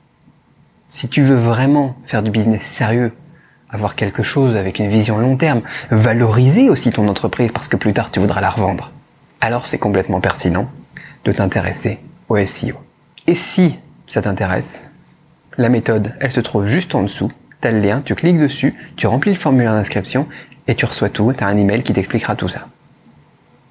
Si 0.89 1.09
tu 1.09 1.23
veux 1.23 1.37
vraiment 1.37 1.95
faire 2.05 2.25
du 2.25 2.33
business 2.33 2.63
sérieux, 2.63 3.13
avoir 3.71 3.95
quelque 3.95 4.25
chose 4.25 4.57
avec 4.57 4.81
une 4.81 4.89
vision 4.89 5.17
long 5.17 5.37
terme, 5.37 5.63
valoriser 5.93 6.69
aussi 6.69 6.91
ton 6.91 7.07
entreprise 7.07 7.53
parce 7.53 7.69
que 7.69 7.77
plus 7.77 7.93
tard 7.93 8.11
tu 8.11 8.19
voudras 8.19 8.41
la 8.41 8.51
revendre, 8.51 8.91
alors 9.41 9.69
c'est 9.69 9.79
complètement 9.79 10.21
pertinent 10.21 10.69
de 11.25 11.31
t'intéresser 11.31 12.01
au 12.29 12.45
SEO. 12.45 12.75
Et 13.29 13.37
si 13.37 13.77
ça 14.09 14.21
t'intéresse, 14.21 14.91
la 15.59 15.69
méthode, 15.69 16.13
elle 16.19 16.33
se 16.33 16.41
trouve 16.41 16.67
juste 16.67 16.93
en 16.97 17.03
dessous 17.03 17.31
tu 17.63 17.71
le 17.71 17.79
lien, 17.79 18.03
tu 18.05 18.17
cliques 18.17 18.41
dessus, 18.41 18.75
tu 18.97 19.07
remplis 19.07 19.33
le 19.33 19.39
formulaire 19.39 19.75
d'inscription 19.75 20.27
et 20.67 20.75
tu 20.75 20.85
reçois 20.85 21.09
tout, 21.09 21.33
tu 21.33 21.45
as 21.45 21.47
un 21.47 21.57
email 21.57 21.85
qui 21.85 21.93
t'expliquera 21.93 22.35
tout 22.35 22.49
ça. 22.49 22.67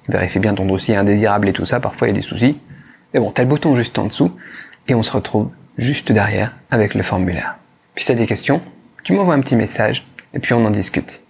Vérifie 0.08 0.38
bien 0.38 0.54
ton 0.54 0.66
dossier 0.66 0.96
indésirable 0.96 1.48
et 1.48 1.52
tout 1.52 1.64
ça, 1.64 1.80
parfois 1.80 2.08
il 2.08 2.10
y 2.10 2.14
a 2.14 2.20
des 2.20 2.26
soucis. 2.26 2.58
Mais 3.12 3.20
bon, 3.20 3.32
tu 3.32 3.40
as 3.40 3.44
le 3.44 3.50
bouton 3.50 3.76
juste 3.76 3.98
en 3.98 4.06
dessous 4.06 4.36
et 4.88 4.94
on 4.94 5.02
se 5.02 5.12
retrouve 5.12 5.50
juste 5.78 6.12
derrière 6.12 6.52
avec 6.70 6.94
le 6.94 7.02
formulaire. 7.02 7.56
Puis 7.94 8.04
si 8.04 8.10
tu 8.10 8.12
as 8.12 8.20
des 8.20 8.26
questions, 8.26 8.60
tu 9.02 9.12
m'envoies 9.12 9.34
un 9.34 9.40
petit 9.40 9.56
message 9.56 10.06
et 10.34 10.38
puis 10.38 10.52
on 10.52 10.64
en 10.64 10.70
discute. 10.70 11.20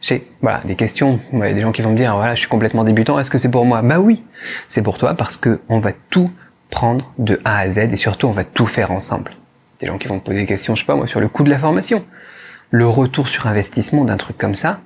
J'ai 0.00 0.26
voilà, 0.42 0.60
des 0.64 0.74
questions, 0.74 1.20
il 1.32 1.38
y 1.38 1.42
a 1.42 1.52
des 1.54 1.62
gens 1.62 1.72
qui 1.72 1.82
vont 1.82 1.90
me 1.90 1.96
dire 1.96 2.14
voilà, 2.16 2.34
je 2.34 2.40
suis 2.40 2.48
complètement 2.48 2.84
débutant, 2.84 3.18
est-ce 3.18 3.30
que 3.30 3.38
c'est 3.38 3.50
pour 3.50 3.64
moi? 3.64 3.82
Bah 3.82 4.00
oui, 4.00 4.22
c'est 4.68 4.82
pour 4.82 4.98
toi 4.98 5.14
parce 5.14 5.36
que 5.36 5.60
on 5.68 5.78
va 5.78 5.92
tout 6.10 6.30
prendre 6.70 7.10
de 7.18 7.40
A 7.44 7.58
à 7.58 7.70
Z 7.70 7.78
et 7.78 7.96
surtout 7.96 8.26
on 8.26 8.32
va 8.32 8.44
tout 8.44 8.66
faire 8.66 8.90
ensemble. 8.90 9.32
Des 9.80 9.86
gens 9.86 9.96
qui 9.96 10.08
vont 10.08 10.16
me 10.16 10.20
poser 10.20 10.40
des 10.40 10.46
questions, 10.46 10.74
je 10.74 10.80
sais 10.80 10.86
pas 10.86 10.96
moi, 10.96 11.06
sur 11.06 11.20
le 11.20 11.28
coût 11.28 11.42
de 11.42 11.50
la 11.50 11.58
formation. 11.58 12.04
Le 12.70 12.88
retour 12.88 13.28
sur 13.28 13.46
investissement 13.46 14.04
d'un 14.04 14.16
truc 14.16 14.36
comme 14.36 14.56
ça, 14.56 14.80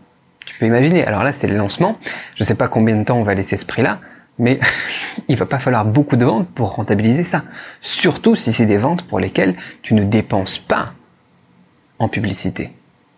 tu 0.49 0.55
peux 0.59 0.67
imaginer. 0.67 1.05
Alors 1.05 1.23
là, 1.23 1.35
c'est 1.35 1.47
le 1.47 1.57
lancement. 1.57 1.99
Je 2.35 2.43
sais 2.43 2.55
pas 2.55 2.69
combien 2.69 2.97
de 2.97 3.05
temps 3.05 3.19
on 3.19 3.23
va 3.23 3.35
laisser 3.35 3.59
ce 3.59 3.67
prix-là, 3.67 3.99
mais 4.39 4.59
il 5.29 5.37
va 5.37 5.45
pas 5.45 5.59
falloir 5.59 5.85
beaucoup 5.85 6.17
de 6.17 6.25
ventes 6.25 6.49
pour 6.49 6.77
rentabiliser 6.77 7.25
ça. 7.25 7.43
Surtout 7.83 8.35
si 8.35 8.55
c'est 8.55 8.65
des 8.65 8.79
ventes 8.79 9.03
pour 9.03 9.21
lesquelles 9.21 9.55
tu 9.83 9.93
ne 9.93 10.05
dépenses 10.05 10.59
pas 10.59 10.95
en 11.99 12.09
publicité. 12.09 12.71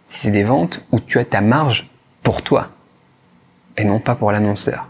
Si 0.07 0.19
c'est 0.19 0.33
des 0.33 0.43
ventes 0.43 0.85
où 0.91 0.99
tu 0.99 1.21
as 1.21 1.25
ta 1.25 1.41
marge 1.41 1.89
pour 2.25 2.43
toi 2.43 2.71
et 3.77 3.85
non 3.85 4.01
pas 4.01 4.17
pour 4.17 4.33
l'annonceur. 4.33 4.89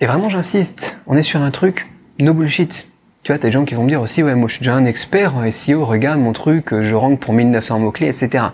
Et 0.00 0.06
vraiment, 0.06 0.30
j'insiste, 0.30 0.96
on 1.06 1.14
est 1.14 1.22
sur 1.22 1.42
un 1.42 1.50
truc 1.50 1.86
no 2.18 2.32
bullshit. 2.32 2.86
Tu 3.22 3.32
vois, 3.32 3.38
t'as 3.38 3.48
des 3.48 3.52
gens 3.52 3.66
qui 3.66 3.74
vont 3.74 3.84
me 3.84 3.88
dire 3.88 4.00
aussi, 4.00 4.22
ouais, 4.22 4.34
moi 4.34 4.48
je 4.48 4.54
suis 4.54 4.60
déjà 4.60 4.74
un 4.74 4.86
expert 4.86 5.36
en 5.36 5.52
SEO, 5.52 5.84
regarde 5.84 6.20
mon 6.20 6.32
truc, 6.32 6.74
je 6.74 6.94
rank 6.94 7.20
pour 7.20 7.34
1900 7.34 7.80
mots-clés, 7.80 8.08
etc. 8.08 8.44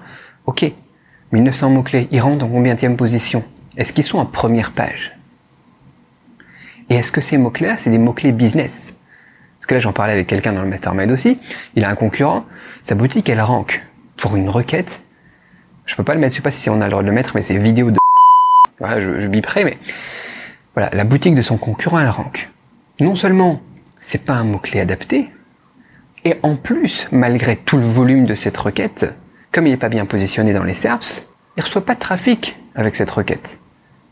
Ok, 0.46 0.72
1900 1.32 1.70
mots-clés, 1.70 2.08
ils 2.10 2.20
rentrent 2.20 2.44
en 2.44 2.48
combien 2.48 2.76
position? 2.94 3.44
Est-ce 3.76 3.92
qu'ils 3.92 4.04
sont 4.04 4.18
en 4.18 4.26
première 4.26 4.72
page? 4.72 5.16
Et 6.90 6.94
est-ce 6.94 7.12
que 7.12 7.20
ces 7.20 7.36
mots-clés-là, 7.36 7.76
c'est 7.76 7.90
des 7.90 7.98
mots-clés 7.98 8.32
business? 8.32 8.94
Parce 9.58 9.66
que 9.66 9.74
là, 9.74 9.80
j'en 9.80 9.92
parlais 9.92 10.14
avec 10.14 10.26
quelqu'un 10.26 10.52
dans 10.52 10.62
le 10.62 10.68
mastermind 10.68 11.10
aussi, 11.10 11.38
il 11.74 11.84
a 11.84 11.90
un 11.90 11.94
concurrent, 11.94 12.46
sa 12.82 12.94
boutique, 12.94 13.28
elle 13.28 13.40
rank 13.40 13.84
pour 14.16 14.36
une 14.36 14.48
requête. 14.48 15.00
Je 15.86 15.94
peux 15.94 16.04
pas 16.04 16.14
le 16.14 16.20
mettre, 16.20 16.34
je 16.34 16.38
sais 16.38 16.42
pas 16.42 16.50
si 16.50 16.70
on 16.70 16.80
a 16.80 16.84
le 16.84 16.90
droit 16.90 17.02
de 17.02 17.08
le 17.08 17.14
mettre, 17.14 17.32
mais 17.34 17.42
c'est 17.42 17.56
vidéo 17.56 17.90
de... 17.90 17.98
Voilà, 18.78 19.00
je, 19.00 19.20
je 19.20 19.26
biperai, 19.26 19.64
mais... 19.64 19.76
Voilà, 20.74 20.90
la 20.94 21.04
boutique 21.04 21.34
de 21.34 21.42
son 21.42 21.56
concurrent, 21.56 21.98
elle 21.98 22.08
rank. 22.08 22.48
Non 23.00 23.16
seulement 23.16 23.60
c'est 24.00 24.24
pas 24.24 24.34
un 24.34 24.44
mot-clé 24.44 24.80
adapté. 24.80 25.28
Et 26.24 26.36
en 26.42 26.56
plus, 26.56 27.08
malgré 27.12 27.56
tout 27.56 27.76
le 27.76 27.84
volume 27.84 28.26
de 28.26 28.34
cette 28.34 28.56
requête, 28.56 29.06
comme 29.52 29.66
il 29.66 29.70
n'est 29.70 29.76
pas 29.76 29.88
bien 29.88 30.06
positionné 30.06 30.52
dans 30.52 30.64
les 30.64 30.74
SERPs, 30.74 31.22
il 31.56 31.62
reçoit 31.62 31.84
pas 31.84 31.94
de 31.94 32.00
trafic 32.00 32.56
avec 32.74 32.96
cette 32.96 33.10
requête. 33.10 33.58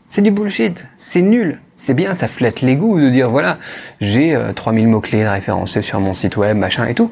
C'est 0.09 0.21
du 0.21 0.31
bullshit, 0.31 0.85
c'est 0.97 1.21
nul. 1.21 1.59
C'est 1.75 1.93
bien, 1.93 2.15
ça 2.15 2.27
flatte 2.27 2.61
les 2.61 2.75
goûts 2.75 2.99
de 2.99 3.09
dire 3.09 3.29
voilà, 3.29 3.59
j'ai 4.01 4.39
3000 4.55 4.85
euh, 4.85 4.89
mots-clés 4.89 5.27
référencés 5.27 5.81
sur 5.81 5.99
mon 5.99 6.13
site 6.13 6.37
web, 6.37 6.57
machin 6.57 6.85
et 6.85 6.95
tout. 6.95 7.11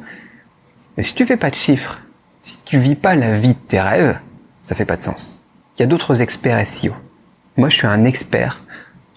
Mais 0.98 1.04
si 1.04 1.14
tu 1.14 1.26
fais 1.26 1.38
pas 1.38 1.50
de 1.50 1.56
chiffres, 1.56 2.00
si 2.42 2.58
tu 2.66 2.80
vis 2.80 2.96
pas 2.96 3.16
la 3.16 3.38
vie 3.38 3.54
de 3.54 3.68
tes 3.68 3.80
rêves, 3.80 4.18
ça 4.64 4.76
fait 4.76 4.86
pas 4.86 4.98
de 4.98 5.04
sens. 5.04 5.44
Il 5.78 5.82
y 5.82 5.84
a 5.84 5.88
d'autres 5.88 6.22
experts 6.22 6.66
SEO. 6.66 6.94
Moi, 7.58 7.70
je 7.70 7.78
suis 7.78 7.88
un 7.88 8.06
expert 8.06 8.64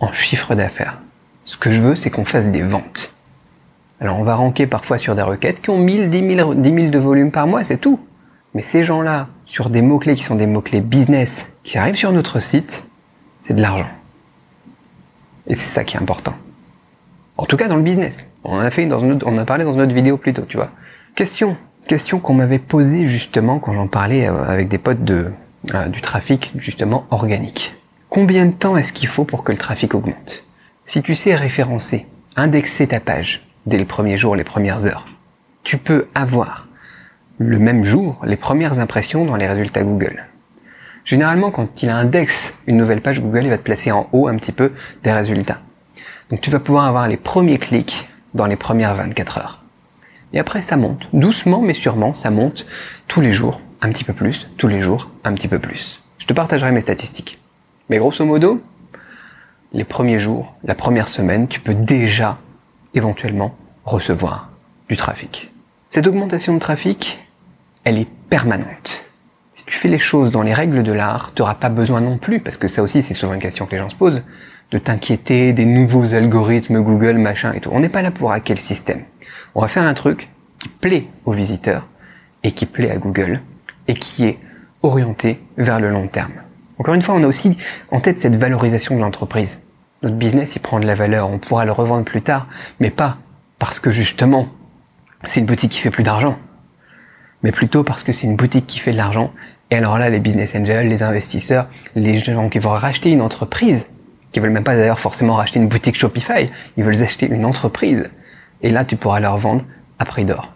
en 0.01 0.13
chiffre 0.13 0.55
d'affaires. 0.55 0.99
Ce 1.45 1.57
que 1.57 1.71
je 1.71 1.81
veux, 1.81 1.97
c'est 1.97 2.11
qu'on 2.11 2.25
fasse 2.25 2.47
des 2.49 2.63
ventes. 2.63 3.13
Alors 4.01 4.19
on 4.19 4.23
va 4.23 4.37
ranker 4.37 4.67
parfois 4.67 4.99
sur 4.99 5.15
des 5.15 5.23
requêtes 5.23 5.61
qui 5.61 5.71
ont 5.71 5.79
1000, 5.79 6.11
10 6.11 6.37
000, 6.37 6.55
10 6.55 6.75
000 6.75 6.91
de 6.91 6.99
volume 6.99 7.33
par 7.33 7.47
mois, 7.47 7.65
c'est 7.65 7.79
tout. 7.79 7.99
Mais 8.55 8.63
ces 8.63 8.85
gens-là, 8.85 9.29
sur 9.47 9.71
des 9.71 9.83
mots-clés 9.83 10.15
qui 10.15 10.25
sont 10.25 10.35
des 10.35 10.47
mots-clés 10.47 10.81
business, 10.81 11.45
qui 11.65 11.79
arrivent 11.79 11.97
sur 11.97 12.13
notre 12.13 12.41
site, 12.41 12.85
c'est 13.45 13.55
de 13.55 13.61
l'argent. 13.61 13.89
Et 15.47 15.55
c'est 15.55 15.67
ça 15.67 15.85
qui 15.85 15.97
est 15.97 16.01
important. 16.01 16.35
En 17.37 17.47
tout 17.47 17.57
cas 17.57 17.69
dans 17.69 17.77
le 17.77 17.83
business. 17.83 18.27
On 18.45 18.59
en 18.59 18.61
a 19.39 19.45
parlé 19.45 19.65
dans 19.65 19.75
une 19.75 19.81
autre 19.81 19.93
vidéo 19.95 20.17
plus 20.17 20.33
tôt, 20.33 20.45
tu 20.49 20.57
vois. 20.57 20.71
Question. 21.15 21.57
Question 21.87 22.21
qu'on 22.21 22.35
m'avait 22.35 22.59
posée 22.59 23.09
justement 23.09 23.59
quand 23.59 23.73
j'en 23.73 23.87
parlais 23.87 24.29
euh, 24.29 24.45
avec 24.47 24.69
des 24.69 24.79
potes 24.79 25.05
de, 25.05 25.31
euh, 25.75 25.87
du 25.87 26.01
trafic 26.03 26.53
justement 26.57 27.07
organique. 27.11 27.73
Combien 28.11 28.47
de 28.47 28.53
temps 28.53 28.77
est-ce 28.77 28.93
qu'il 28.93 29.09
faut 29.09 29.25
pour 29.25 29.43
que 29.43 29.53
le 29.53 29.59
trafic 29.59 29.95
augmente? 29.95 30.45
Si 30.87 31.03
tu 31.03 31.15
sais 31.15 31.35
référencer, 31.35 32.07
indexer 32.37 32.87
ta 32.87 33.01
page, 33.01 33.43
dès 33.67 33.79
les 33.79 33.85
premiers 33.85 34.19
jours, 34.19 34.37
les 34.37 34.45
premières 34.45 34.87
heures. 34.87 35.07
Tu 35.65 35.79
peux 35.79 36.07
avoir 36.15 36.68
le 37.39 37.59
même 37.59 37.85
jour 37.85 38.21
les 38.25 38.37
premières 38.37 38.79
impressions 38.81 39.25
dans 39.25 39.37
les 39.37 39.47
résultats 39.47 39.83
Google. 39.83 40.25
Généralement, 41.05 41.51
quand 41.51 41.83
il 41.83 41.89
indexe 41.89 42.53
une 42.67 42.77
nouvelle 42.77 43.01
page 43.01 43.21
Google, 43.21 43.45
il 43.45 43.51
va 43.51 43.59
te 43.59 43.63
placer 43.63 43.93
en 43.93 44.09
haut 44.13 44.29
un 44.29 44.37
petit 44.37 44.53
peu 44.53 44.73
des 45.05 45.13
résultats. 45.13 45.61
Donc 46.31 46.41
tu 46.41 46.51
vas 46.51 46.61
pouvoir 46.61 46.85
avoir 46.85 47.09
les 47.09 47.17
premiers 47.17 47.59
clics 47.59 48.09
dans 48.35 48.47
les 48.47 48.57
premières 48.57 48.95
24 48.95 49.39
heures. 49.39 49.63
Et 50.35 50.39
après, 50.39 50.61
ça 50.61 50.77
monte. 50.77 51.09
Doucement 51.15 51.63
mais 51.63 51.73
sûrement, 51.73 52.13
ça 52.13 52.31
monte 52.31 52.67
tous 53.07 53.21
les 53.21 53.33
jours, 53.33 53.63
un 53.81 53.91
petit 53.91 54.05
peu 54.05 54.13
plus, 54.13 54.51
tous 54.59 54.69
les 54.69 54.83
jours, 54.83 55.11
un 55.25 55.33
petit 55.33 55.49
peu 55.49 55.59
plus. 55.59 56.03
Je 56.19 56.27
te 56.27 56.35
partagerai 56.35 56.73
mes 56.73 56.83
statistiques. 56.83 57.39
Mais 57.89 57.97
grosso 57.97 58.25
modo, 58.25 58.61
les 59.73 59.85
premiers 59.85 60.21
jours, 60.21 60.55
la 60.65 60.75
première 60.75 61.09
semaine, 61.09 61.49
tu 61.49 61.61
peux 61.61 61.75
déjà 61.75 62.39
éventuellement 62.95 63.57
recevoir 63.85 64.51
du 64.89 64.97
trafic. 64.97 65.51
Cette 65.91 66.07
augmentation 66.07 66.53
de 66.53 66.59
trafic, 66.59 67.19
elle 67.85 67.99
est 67.99 68.09
permanente. 68.29 69.05
Si 69.55 69.65
tu 69.65 69.75
fais 69.75 69.89
les 69.89 69.99
choses 69.99 70.31
dans 70.31 70.43
les 70.43 70.55
règles 70.55 70.83
de 70.83 70.93
l'art, 70.93 71.33
tu 71.35 71.43
n'auras 71.43 71.55
pas 71.55 71.69
besoin 71.69 72.01
non 72.01 72.19
plus, 72.19 72.41
parce 72.41 72.57
que 72.57 72.69
ça 72.69 72.83
aussi 72.83 73.03
c'est 73.03 73.15
souvent 73.15 73.35
une 73.35 73.41
question 73.41 73.67
que 73.67 73.73
les 73.73 73.79
gens 73.79 73.89
se 73.89 73.97
posent, 73.97 74.23
de 74.71 74.79
t'inquiéter 74.79 75.53
des 75.53 75.65
nouveaux 75.65 76.15
algorithmes 76.15 76.81
Google, 76.83 77.19
machin 77.19 77.53
et 77.55 77.61
tout. 77.61 77.71
On 77.73 77.81
n'est 77.81 77.89
pas 77.89 78.03
là 78.03 78.11
pour 78.11 78.33
hacker 78.33 78.57
le 78.57 78.61
système. 78.61 79.03
On 79.55 79.61
va 79.61 79.69
faire 79.69 79.85
un 79.85 79.95
truc 79.95 80.29
qui 80.59 80.69
plaît 80.69 81.07
aux 81.25 81.33
visiteurs 81.33 81.87
et 82.43 82.53
qui 82.53 82.67
plaît 82.67 82.91
à 82.91 82.97
Google 82.97 83.41
et 83.87 83.95
qui 83.95 84.27
est 84.27 84.39
orienté 84.83 85.41
vers 85.57 85.81
le 85.81 85.91
long 85.91 86.07
terme. 86.07 86.33
Encore 86.79 86.95
une 86.95 87.03
fois, 87.03 87.15
on 87.15 87.23
a 87.23 87.27
aussi 87.27 87.57
en 87.91 88.01
tête 88.01 88.21
cette 88.21 88.37
valorisation 88.37 88.95
de 88.95 89.01
l'entreprise 89.01 89.59
notre 90.03 90.17
business 90.17 90.55
il 90.57 90.61
prend 90.61 90.81
de 90.81 90.87
la 90.87 90.95
valeur, 90.95 91.31
on 91.31 91.39
pourra 91.39 91.65
le 91.65 91.73
revendre 91.73 92.05
plus 92.05 92.23
tard, 92.23 92.47
mais 92.81 92.91
pas 92.91 93.17
parce 93.59 93.81
que 93.81 93.91
justement 93.91 94.49
c'est 95.27 95.41
une 95.41 95.47
boutique 95.47 95.73
qui 95.73 95.81
fait 95.81 95.91
plus 95.91 96.05
d'argent, 96.05 96.39
mais 97.43 97.53
plutôt 97.53 97.85
parce 97.85 98.03
que 98.03 98.13
c'est 98.13 98.27
une 98.27 98.37
boutique 98.37 98.67
qui 98.67 98.79
fait 98.79 98.93
de 98.93 98.97
l'argent. 98.97 99.33
Et 99.71 99.77
alors 99.77 99.99
là, 99.99 100.09
les 100.09 100.21
business 100.21 100.55
angels, 100.55 100.89
les 100.89 101.03
investisseurs, 101.03 101.67
les 101.95 102.19
gens 102.19 102.49
qui 102.49 102.59
vont 102.59 102.71
racheter 102.71 103.11
une 103.11 103.23
entreprise 103.23 103.87
qui 104.33 104.41
veulent 104.41 104.51
même 104.51 104.65
pas 104.65 104.77
d'ailleurs 104.77 105.01
forcément 105.01 105.35
racheter 105.35 105.59
une 105.59 105.69
boutique 105.69 105.97
Shopify, 105.97 106.51
ils 106.77 106.85
veulent 106.85 107.03
acheter 107.03 107.27
une 107.27 107.45
entreprise. 107.45 108.11
Et 108.63 108.71
là, 108.71 108.85
tu 108.85 108.97
pourras 108.97 109.21
leur 109.21 109.39
vendre 109.39 109.65
à 109.99 110.05
prix 110.05 110.25
d'or. 110.25 110.53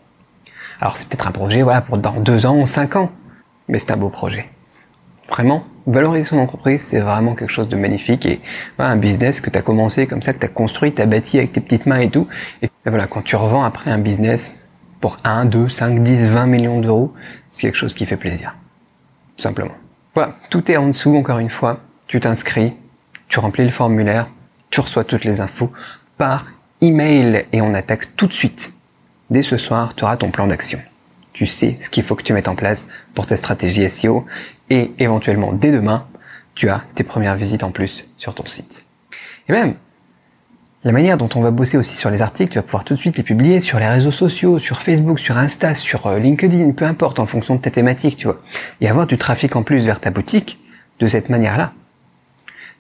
Alors 0.80 0.96
c'est 0.96 1.08
peut-être 1.08 1.28
un 1.28 1.32
projet, 1.32 1.62
voilà, 1.62 1.80
pour 1.80 1.96
dans 1.98 2.12
deux 2.20 2.44
ans 2.46 2.56
ou 2.56 2.66
cinq 2.66 2.96
ans, 2.96 3.10
mais 3.68 3.78
c'est 3.78 3.92
un 3.92 3.96
beau 3.96 4.08
projet. 4.08 4.46
Vraiment, 5.28 5.64
valoriser 5.86 6.24
son 6.24 6.38
entreprise, 6.38 6.82
c'est 6.82 6.98
vraiment 6.98 7.34
quelque 7.34 7.52
chose 7.52 7.68
de 7.68 7.76
magnifique 7.76 8.26
et 8.26 8.40
voilà, 8.76 8.92
un 8.92 8.96
business 8.96 9.40
que 9.40 9.48
tu 9.48 9.56
as 9.56 9.62
commencé 9.62 10.06
comme 10.06 10.22
ça, 10.22 10.32
que 10.32 10.40
tu 10.40 10.44
as 10.44 10.48
construit, 10.48 10.92
tu 10.92 11.00
as 11.00 11.06
bâti 11.06 11.38
avec 11.38 11.52
tes 11.52 11.60
petites 11.60 11.86
mains 11.86 12.00
et 12.00 12.10
tout. 12.10 12.26
Et, 12.62 12.68
voilà, 12.84 13.06
quand 13.06 13.22
tu 13.22 13.36
revends 13.36 13.62
après 13.62 13.90
un 13.90 13.98
business 13.98 14.50
pour 15.02 15.18
1, 15.24 15.46
2, 15.46 15.68
5, 15.68 16.02
10, 16.02 16.28
20 16.28 16.46
millions 16.46 16.80
d'euros, 16.80 17.12
c'est 17.50 17.62
quelque 17.62 17.76
chose 17.76 17.92
qui 17.92 18.06
fait 18.06 18.16
plaisir. 18.16 18.54
Simplement. 19.36 19.74
Voilà, 20.14 20.36
tout 20.48 20.70
est 20.70 20.76
en 20.76 20.86
dessous, 20.86 21.14
encore 21.16 21.40
une 21.40 21.50
fois. 21.50 21.80
Tu 22.06 22.20
t'inscris, 22.20 22.72
tu 23.26 23.40
remplis 23.40 23.64
le 23.64 23.72
formulaire, 23.72 24.28
tu 24.70 24.80
reçois 24.80 25.02
toutes 25.02 25.24
les 25.24 25.40
infos 25.40 25.72
par 26.18 26.46
email 26.80 27.46
et 27.52 27.60
on 27.60 27.74
attaque 27.74 28.14
tout 28.16 28.28
de 28.28 28.32
suite. 28.32 28.72
Dès 29.28 29.42
ce 29.42 29.56
soir, 29.56 29.94
tu 29.96 30.04
auras 30.04 30.16
ton 30.16 30.30
plan 30.30 30.46
d'action. 30.46 30.80
Tu 31.32 31.46
sais 31.46 31.78
ce 31.82 31.90
qu'il 31.90 32.04
faut 32.04 32.14
que 32.14 32.22
tu 32.22 32.32
mettes 32.32 32.48
en 32.48 32.54
place 32.54 32.86
pour 33.14 33.26
ta 33.26 33.36
stratégie 33.36 33.88
SEO 33.90 34.24
et 34.70 34.92
éventuellement 34.98 35.52
dès 35.52 35.72
demain, 35.72 36.06
tu 36.54 36.68
as 36.68 36.82
tes 36.94 37.02
premières 37.02 37.36
visites 37.36 37.64
en 37.64 37.72
plus 37.72 38.04
sur 38.18 38.34
ton 38.34 38.46
site. 38.46 38.84
Et 39.48 39.52
même, 39.52 39.74
la 40.84 40.92
manière 40.92 41.16
dont 41.16 41.28
on 41.36 41.40
va 41.40 41.52
bosser 41.52 41.76
aussi 41.76 41.96
sur 41.96 42.10
les 42.10 42.22
articles, 42.22 42.52
tu 42.52 42.58
vas 42.58 42.62
pouvoir 42.62 42.84
tout 42.84 42.94
de 42.94 42.98
suite 42.98 43.16
les 43.16 43.22
publier 43.22 43.60
sur 43.60 43.78
les 43.78 43.86
réseaux 43.86 44.10
sociaux, 44.10 44.58
sur 44.58 44.82
Facebook, 44.82 45.20
sur 45.20 45.38
Insta, 45.38 45.76
sur 45.76 46.06
euh, 46.06 46.18
LinkedIn, 46.18 46.72
peu 46.72 46.84
importe, 46.84 47.20
en 47.20 47.26
fonction 47.26 47.54
de 47.54 47.60
ta 47.60 47.70
thématique, 47.70 48.16
tu 48.16 48.26
vois. 48.26 48.40
Et 48.80 48.88
avoir 48.88 49.06
du 49.06 49.16
trafic 49.16 49.54
en 49.54 49.62
plus 49.62 49.84
vers 49.84 50.00
ta 50.00 50.10
boutique 50.10 50.58
de 50.98 51.06
cette 51.06 51.28
manière-là. 51.28 51.72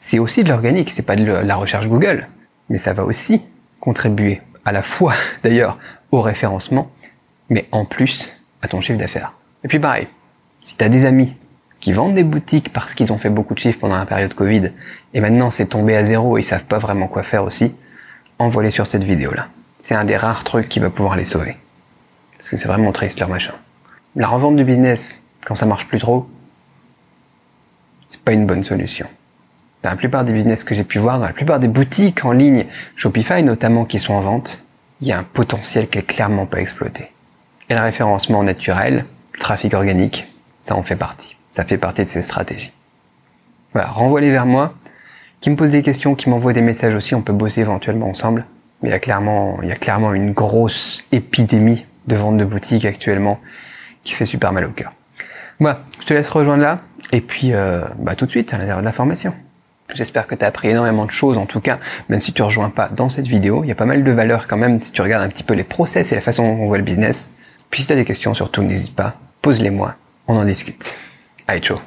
C'est 0.00 0.18
aussi 0.18 0.42
de 0.42 0.48
l'organique, 0.48 0.90
c'est 0.90 1.06
pas 1.06 1.14
de 1.14 1.24
la 1.24 1.54
recherche 1.54 1.86
Google, 1.86 2.26
mais 2.68 2.78
ça 2.78 2.92
va 2.92 3.04
aussi 3.04 3.40
contribuer 3.78 4.40
à 4.64 4.72
la 4.72 4.82
fois 4.82 5.14
d'ailleurs 5.44 5.78
au 6.10 6.20
référencement, 6.22 6.90
mais 7.50 7.66
en 7.70 7.84
plus 7.84 8.28
à 8.62 8.68
ton 8.68 8.80
chiffre 8.80 8.98
d'affaires. 8.98 9.32
Et 9.62 9.68
puis 9.68 9.78
pareil, 9.78 10.08
si 10.60 10.76
tu 10.76 10.82
as 10.82 10.88
des 10.88 11.04
amis 11.04 11.34
qui 11.78 11.92
vendent 11.92 12.14
des 12.14 12.24
boutiques 12.24 12.72
parce 12.72 12.94
qu'ils 12.94 13.12
ont 13.12 13.18
fait 13.18 13.30
beaucoup 13.30 13.54
de 13.54 13.60
chiffres 13.60 13.78
pendant 13.78 13.96
la 13.96 14.06
période 14.06 14.34
Covid, 14.34 14.70
et 15.14 15.20
maintenant 15.20 15.52
c'est 15.52 15.66
tombé 15.66 15.96
à 15.96 16.04
zéro 16.04 16.36
et 16.36 16.40
ils 16.40 16.44
savent 16.44 16.66
pas 16.66 16.78
vraiment 16.78 17.06
quoi 17.06 17.22
faire 17.22 17.44
aussi, 17.44 17.72
envoie-les 18.42 18.70
sur 18.72 18.86
cette 18.86 19.04
vidéo-là. 19.04 19.46
C'est 19.84 19.94
un 19.94 20.04
des 20.04 20.16
rares 20.16 20.44
trucs 20.44 20.68
qui 20.68 20.80
va 20.80 20.90
pouvoir 20.90 21.16
les 21.16 21.24
sauver. 21.24 21.56
Parce 22.36 22.50
que 22.50 22.56
c'est 22.56 22.68
vraiment 22.68 22.92
triste 22.92 23.20
leur 23.20 23.28
machin. 23.28 23.54
La 24.16 24.28
revente 24.28 24.56
du 24.56 24.64
business, 24.64 25.20
quand 25.44 25.54
ça 25.54 25.64
marche 25.64 25.86
plus 25.86 25.98
trop, 25.98 26.28
c'est 28.10 28.20
pas 28.20 28.32
une 28.32 28.46
bonne 28.46 28.64
solution. 28.64 29.06
Dans 29.82 29.90
la 29.90 29.96
plupart 29.96 30.24
des 30.24 30.32
business 30.32 30.64
que 30.64 30.74
j'ai 30.74 30.84
pu 30.84 30.98
voir, 30.98 31.18
dans 31.18 31.26
la 31.26 31.32
plupart 31.32 31.60
des 31.60 31.68
boutiques 31.68 32.24
en 32.24 32.32
ligne, 32.32 32.66
Shopify 32.96 33.42
notamment, 33.42 33.84
qui 33.84 33.98
sont 33.98 34.14
en 34.14 34.20
vente, 34.20 34.62
il 35.00 35.08
y 35.08 35.12
a 35.12 35.18
un 35.18 35.24
potentiel 35.24 35.88
qui 35.88 35.98
est 35.98 36.06
clairement 36.06 36.46
pas 36.46 36.60
exploité. 36.60 37.10
Et 37.68 37.74
le 37.74 37.80
référencement 37.80 38.42
naturel, 38.42 39.06
le 39.32 39.38
trafic 39.38 39.74
organique, 39.74 40.26
ça 40.64 40.76
en 40.76 40.82
fait 40.82 40.96
partie. 40.96 41.36
Ça 41.54 41.64
fait 41.64 41.78
partie 41.78 42.04
de 42.04 42.10
ces 42.10 42.22
stratégies. 42.22 42.72
Voilà, 43.72 43.88
renvoie-les 43.88 44.30
vers 44.30 44.46
moi, 44.46 44.74
qui 45.42 45.50
me 45.50 45.56
posent 45.56 45.72
des 45.72 45.82
questions, 45.82 46.14
qui 46.14 46.30
m'envoient 46.30 46.54
des 46.54 46.62
messages 46.62 46.94
aussi, 46.94 47.14
on 47.14 47.20
peut 47.20 47.32
bosser 47.32 47.60
éventuellement 47.60 48.08
ensemble. 48.08 48.46
Mais 48.80 48.88
il 48.88 48.92
y 48.92 48.94
a 48.94 49.00
clairement, 49.00 49.58
il 49.62 49.68
y 49.68 49.72
a 49.72 49.76
clairement 49.76 50.14
une 50.14 50.32
grosse 50.32 51.06
épidémie 51.12 51.84
de 52.06 52.16
vente 52.16 52.38
de 52.38 52.44
boutiques 52.44 52.84
actuellement 52.84 53.40
qui 54.04 54.14
fait 54.14 54.24
super 54.24 54.52
mal 54.52 54.64
au 54.64 54.70
cœur. 54.70 54.92
Voilà, 55.60 55.80
je 56.00 56.06
te 56.06 56.14
laisse 56.14 56.30
rejoindre 56.30 56.62
là, 56.62 56.80
et 57.10 57.20
puis 57.20 57.52
euh, 57.52 57.82
bah, 57.98 58.14
tout 58.14 58.24
de 58.26 58.30
suite 58.30 58.54
à 58.54 58.56
l'intérieur 58.56 58.80
de 58.80 58.84
la 58.84 58.92
formation. 58.92 59.34
J'espère 59.94 60.26
que 60.26 60.34
tu 60.34 60.44
as 60.44 60.48
appris 60.48 60.68
énormément 60.68 61.04
de 61.04 61.10
choses, 61.10 61.36
en 61.36 61.46
tout 61.46 61.60
cas, 61.60 61.78
même 62.08 62.20
si 62.20 62.32
tu 62.32 62.42
rejoins 62.42 62.70
pas 62.70 62.88
dans 62.88 63.08
cette 63.08 63.26
vidéo. 63.26 63.62
Il 63.64 63.68
y 63.68 63.72
a 63.72 63.74
pas 63.74 63.84
mal 63.84 64.04
de 64.04 64.10
valeurs 64.10 64.46
quand 64.46 64.56
même 64.56 64.80
si 64.80 64.92
tu 64.92 65.02
regardes 65.02 65.24
un 65.24 65.28
petit 65.28 65.44
peu 65.44 65.54
les 65.54 65.64
process 65.64 66.12
et 66.12 66.14
la 66.14 66.22
façon 66.22 66.44
dont 66.44 66.62
on 66.62 66.66
voit 66.66 66.78
le 66.78 66.84
business. 66.84 67.34
Puis 67.70 67.82
si 67.82 67.88
tu 67.88 67.92
as 67.92 67.96
des 67.96 68.04
questions, 68.04 68.32
surtout 68.32 68.62
n'hésite 68.62 68.94
pas, 68.94 69.14
pose-les 69.42 69.70
moi, 69.70 69.96
on 70.28 70.36
en 70.36 70.44
discute. 70.44 70.94
Allez, 71.46 71.60
ciao 71.60 71.78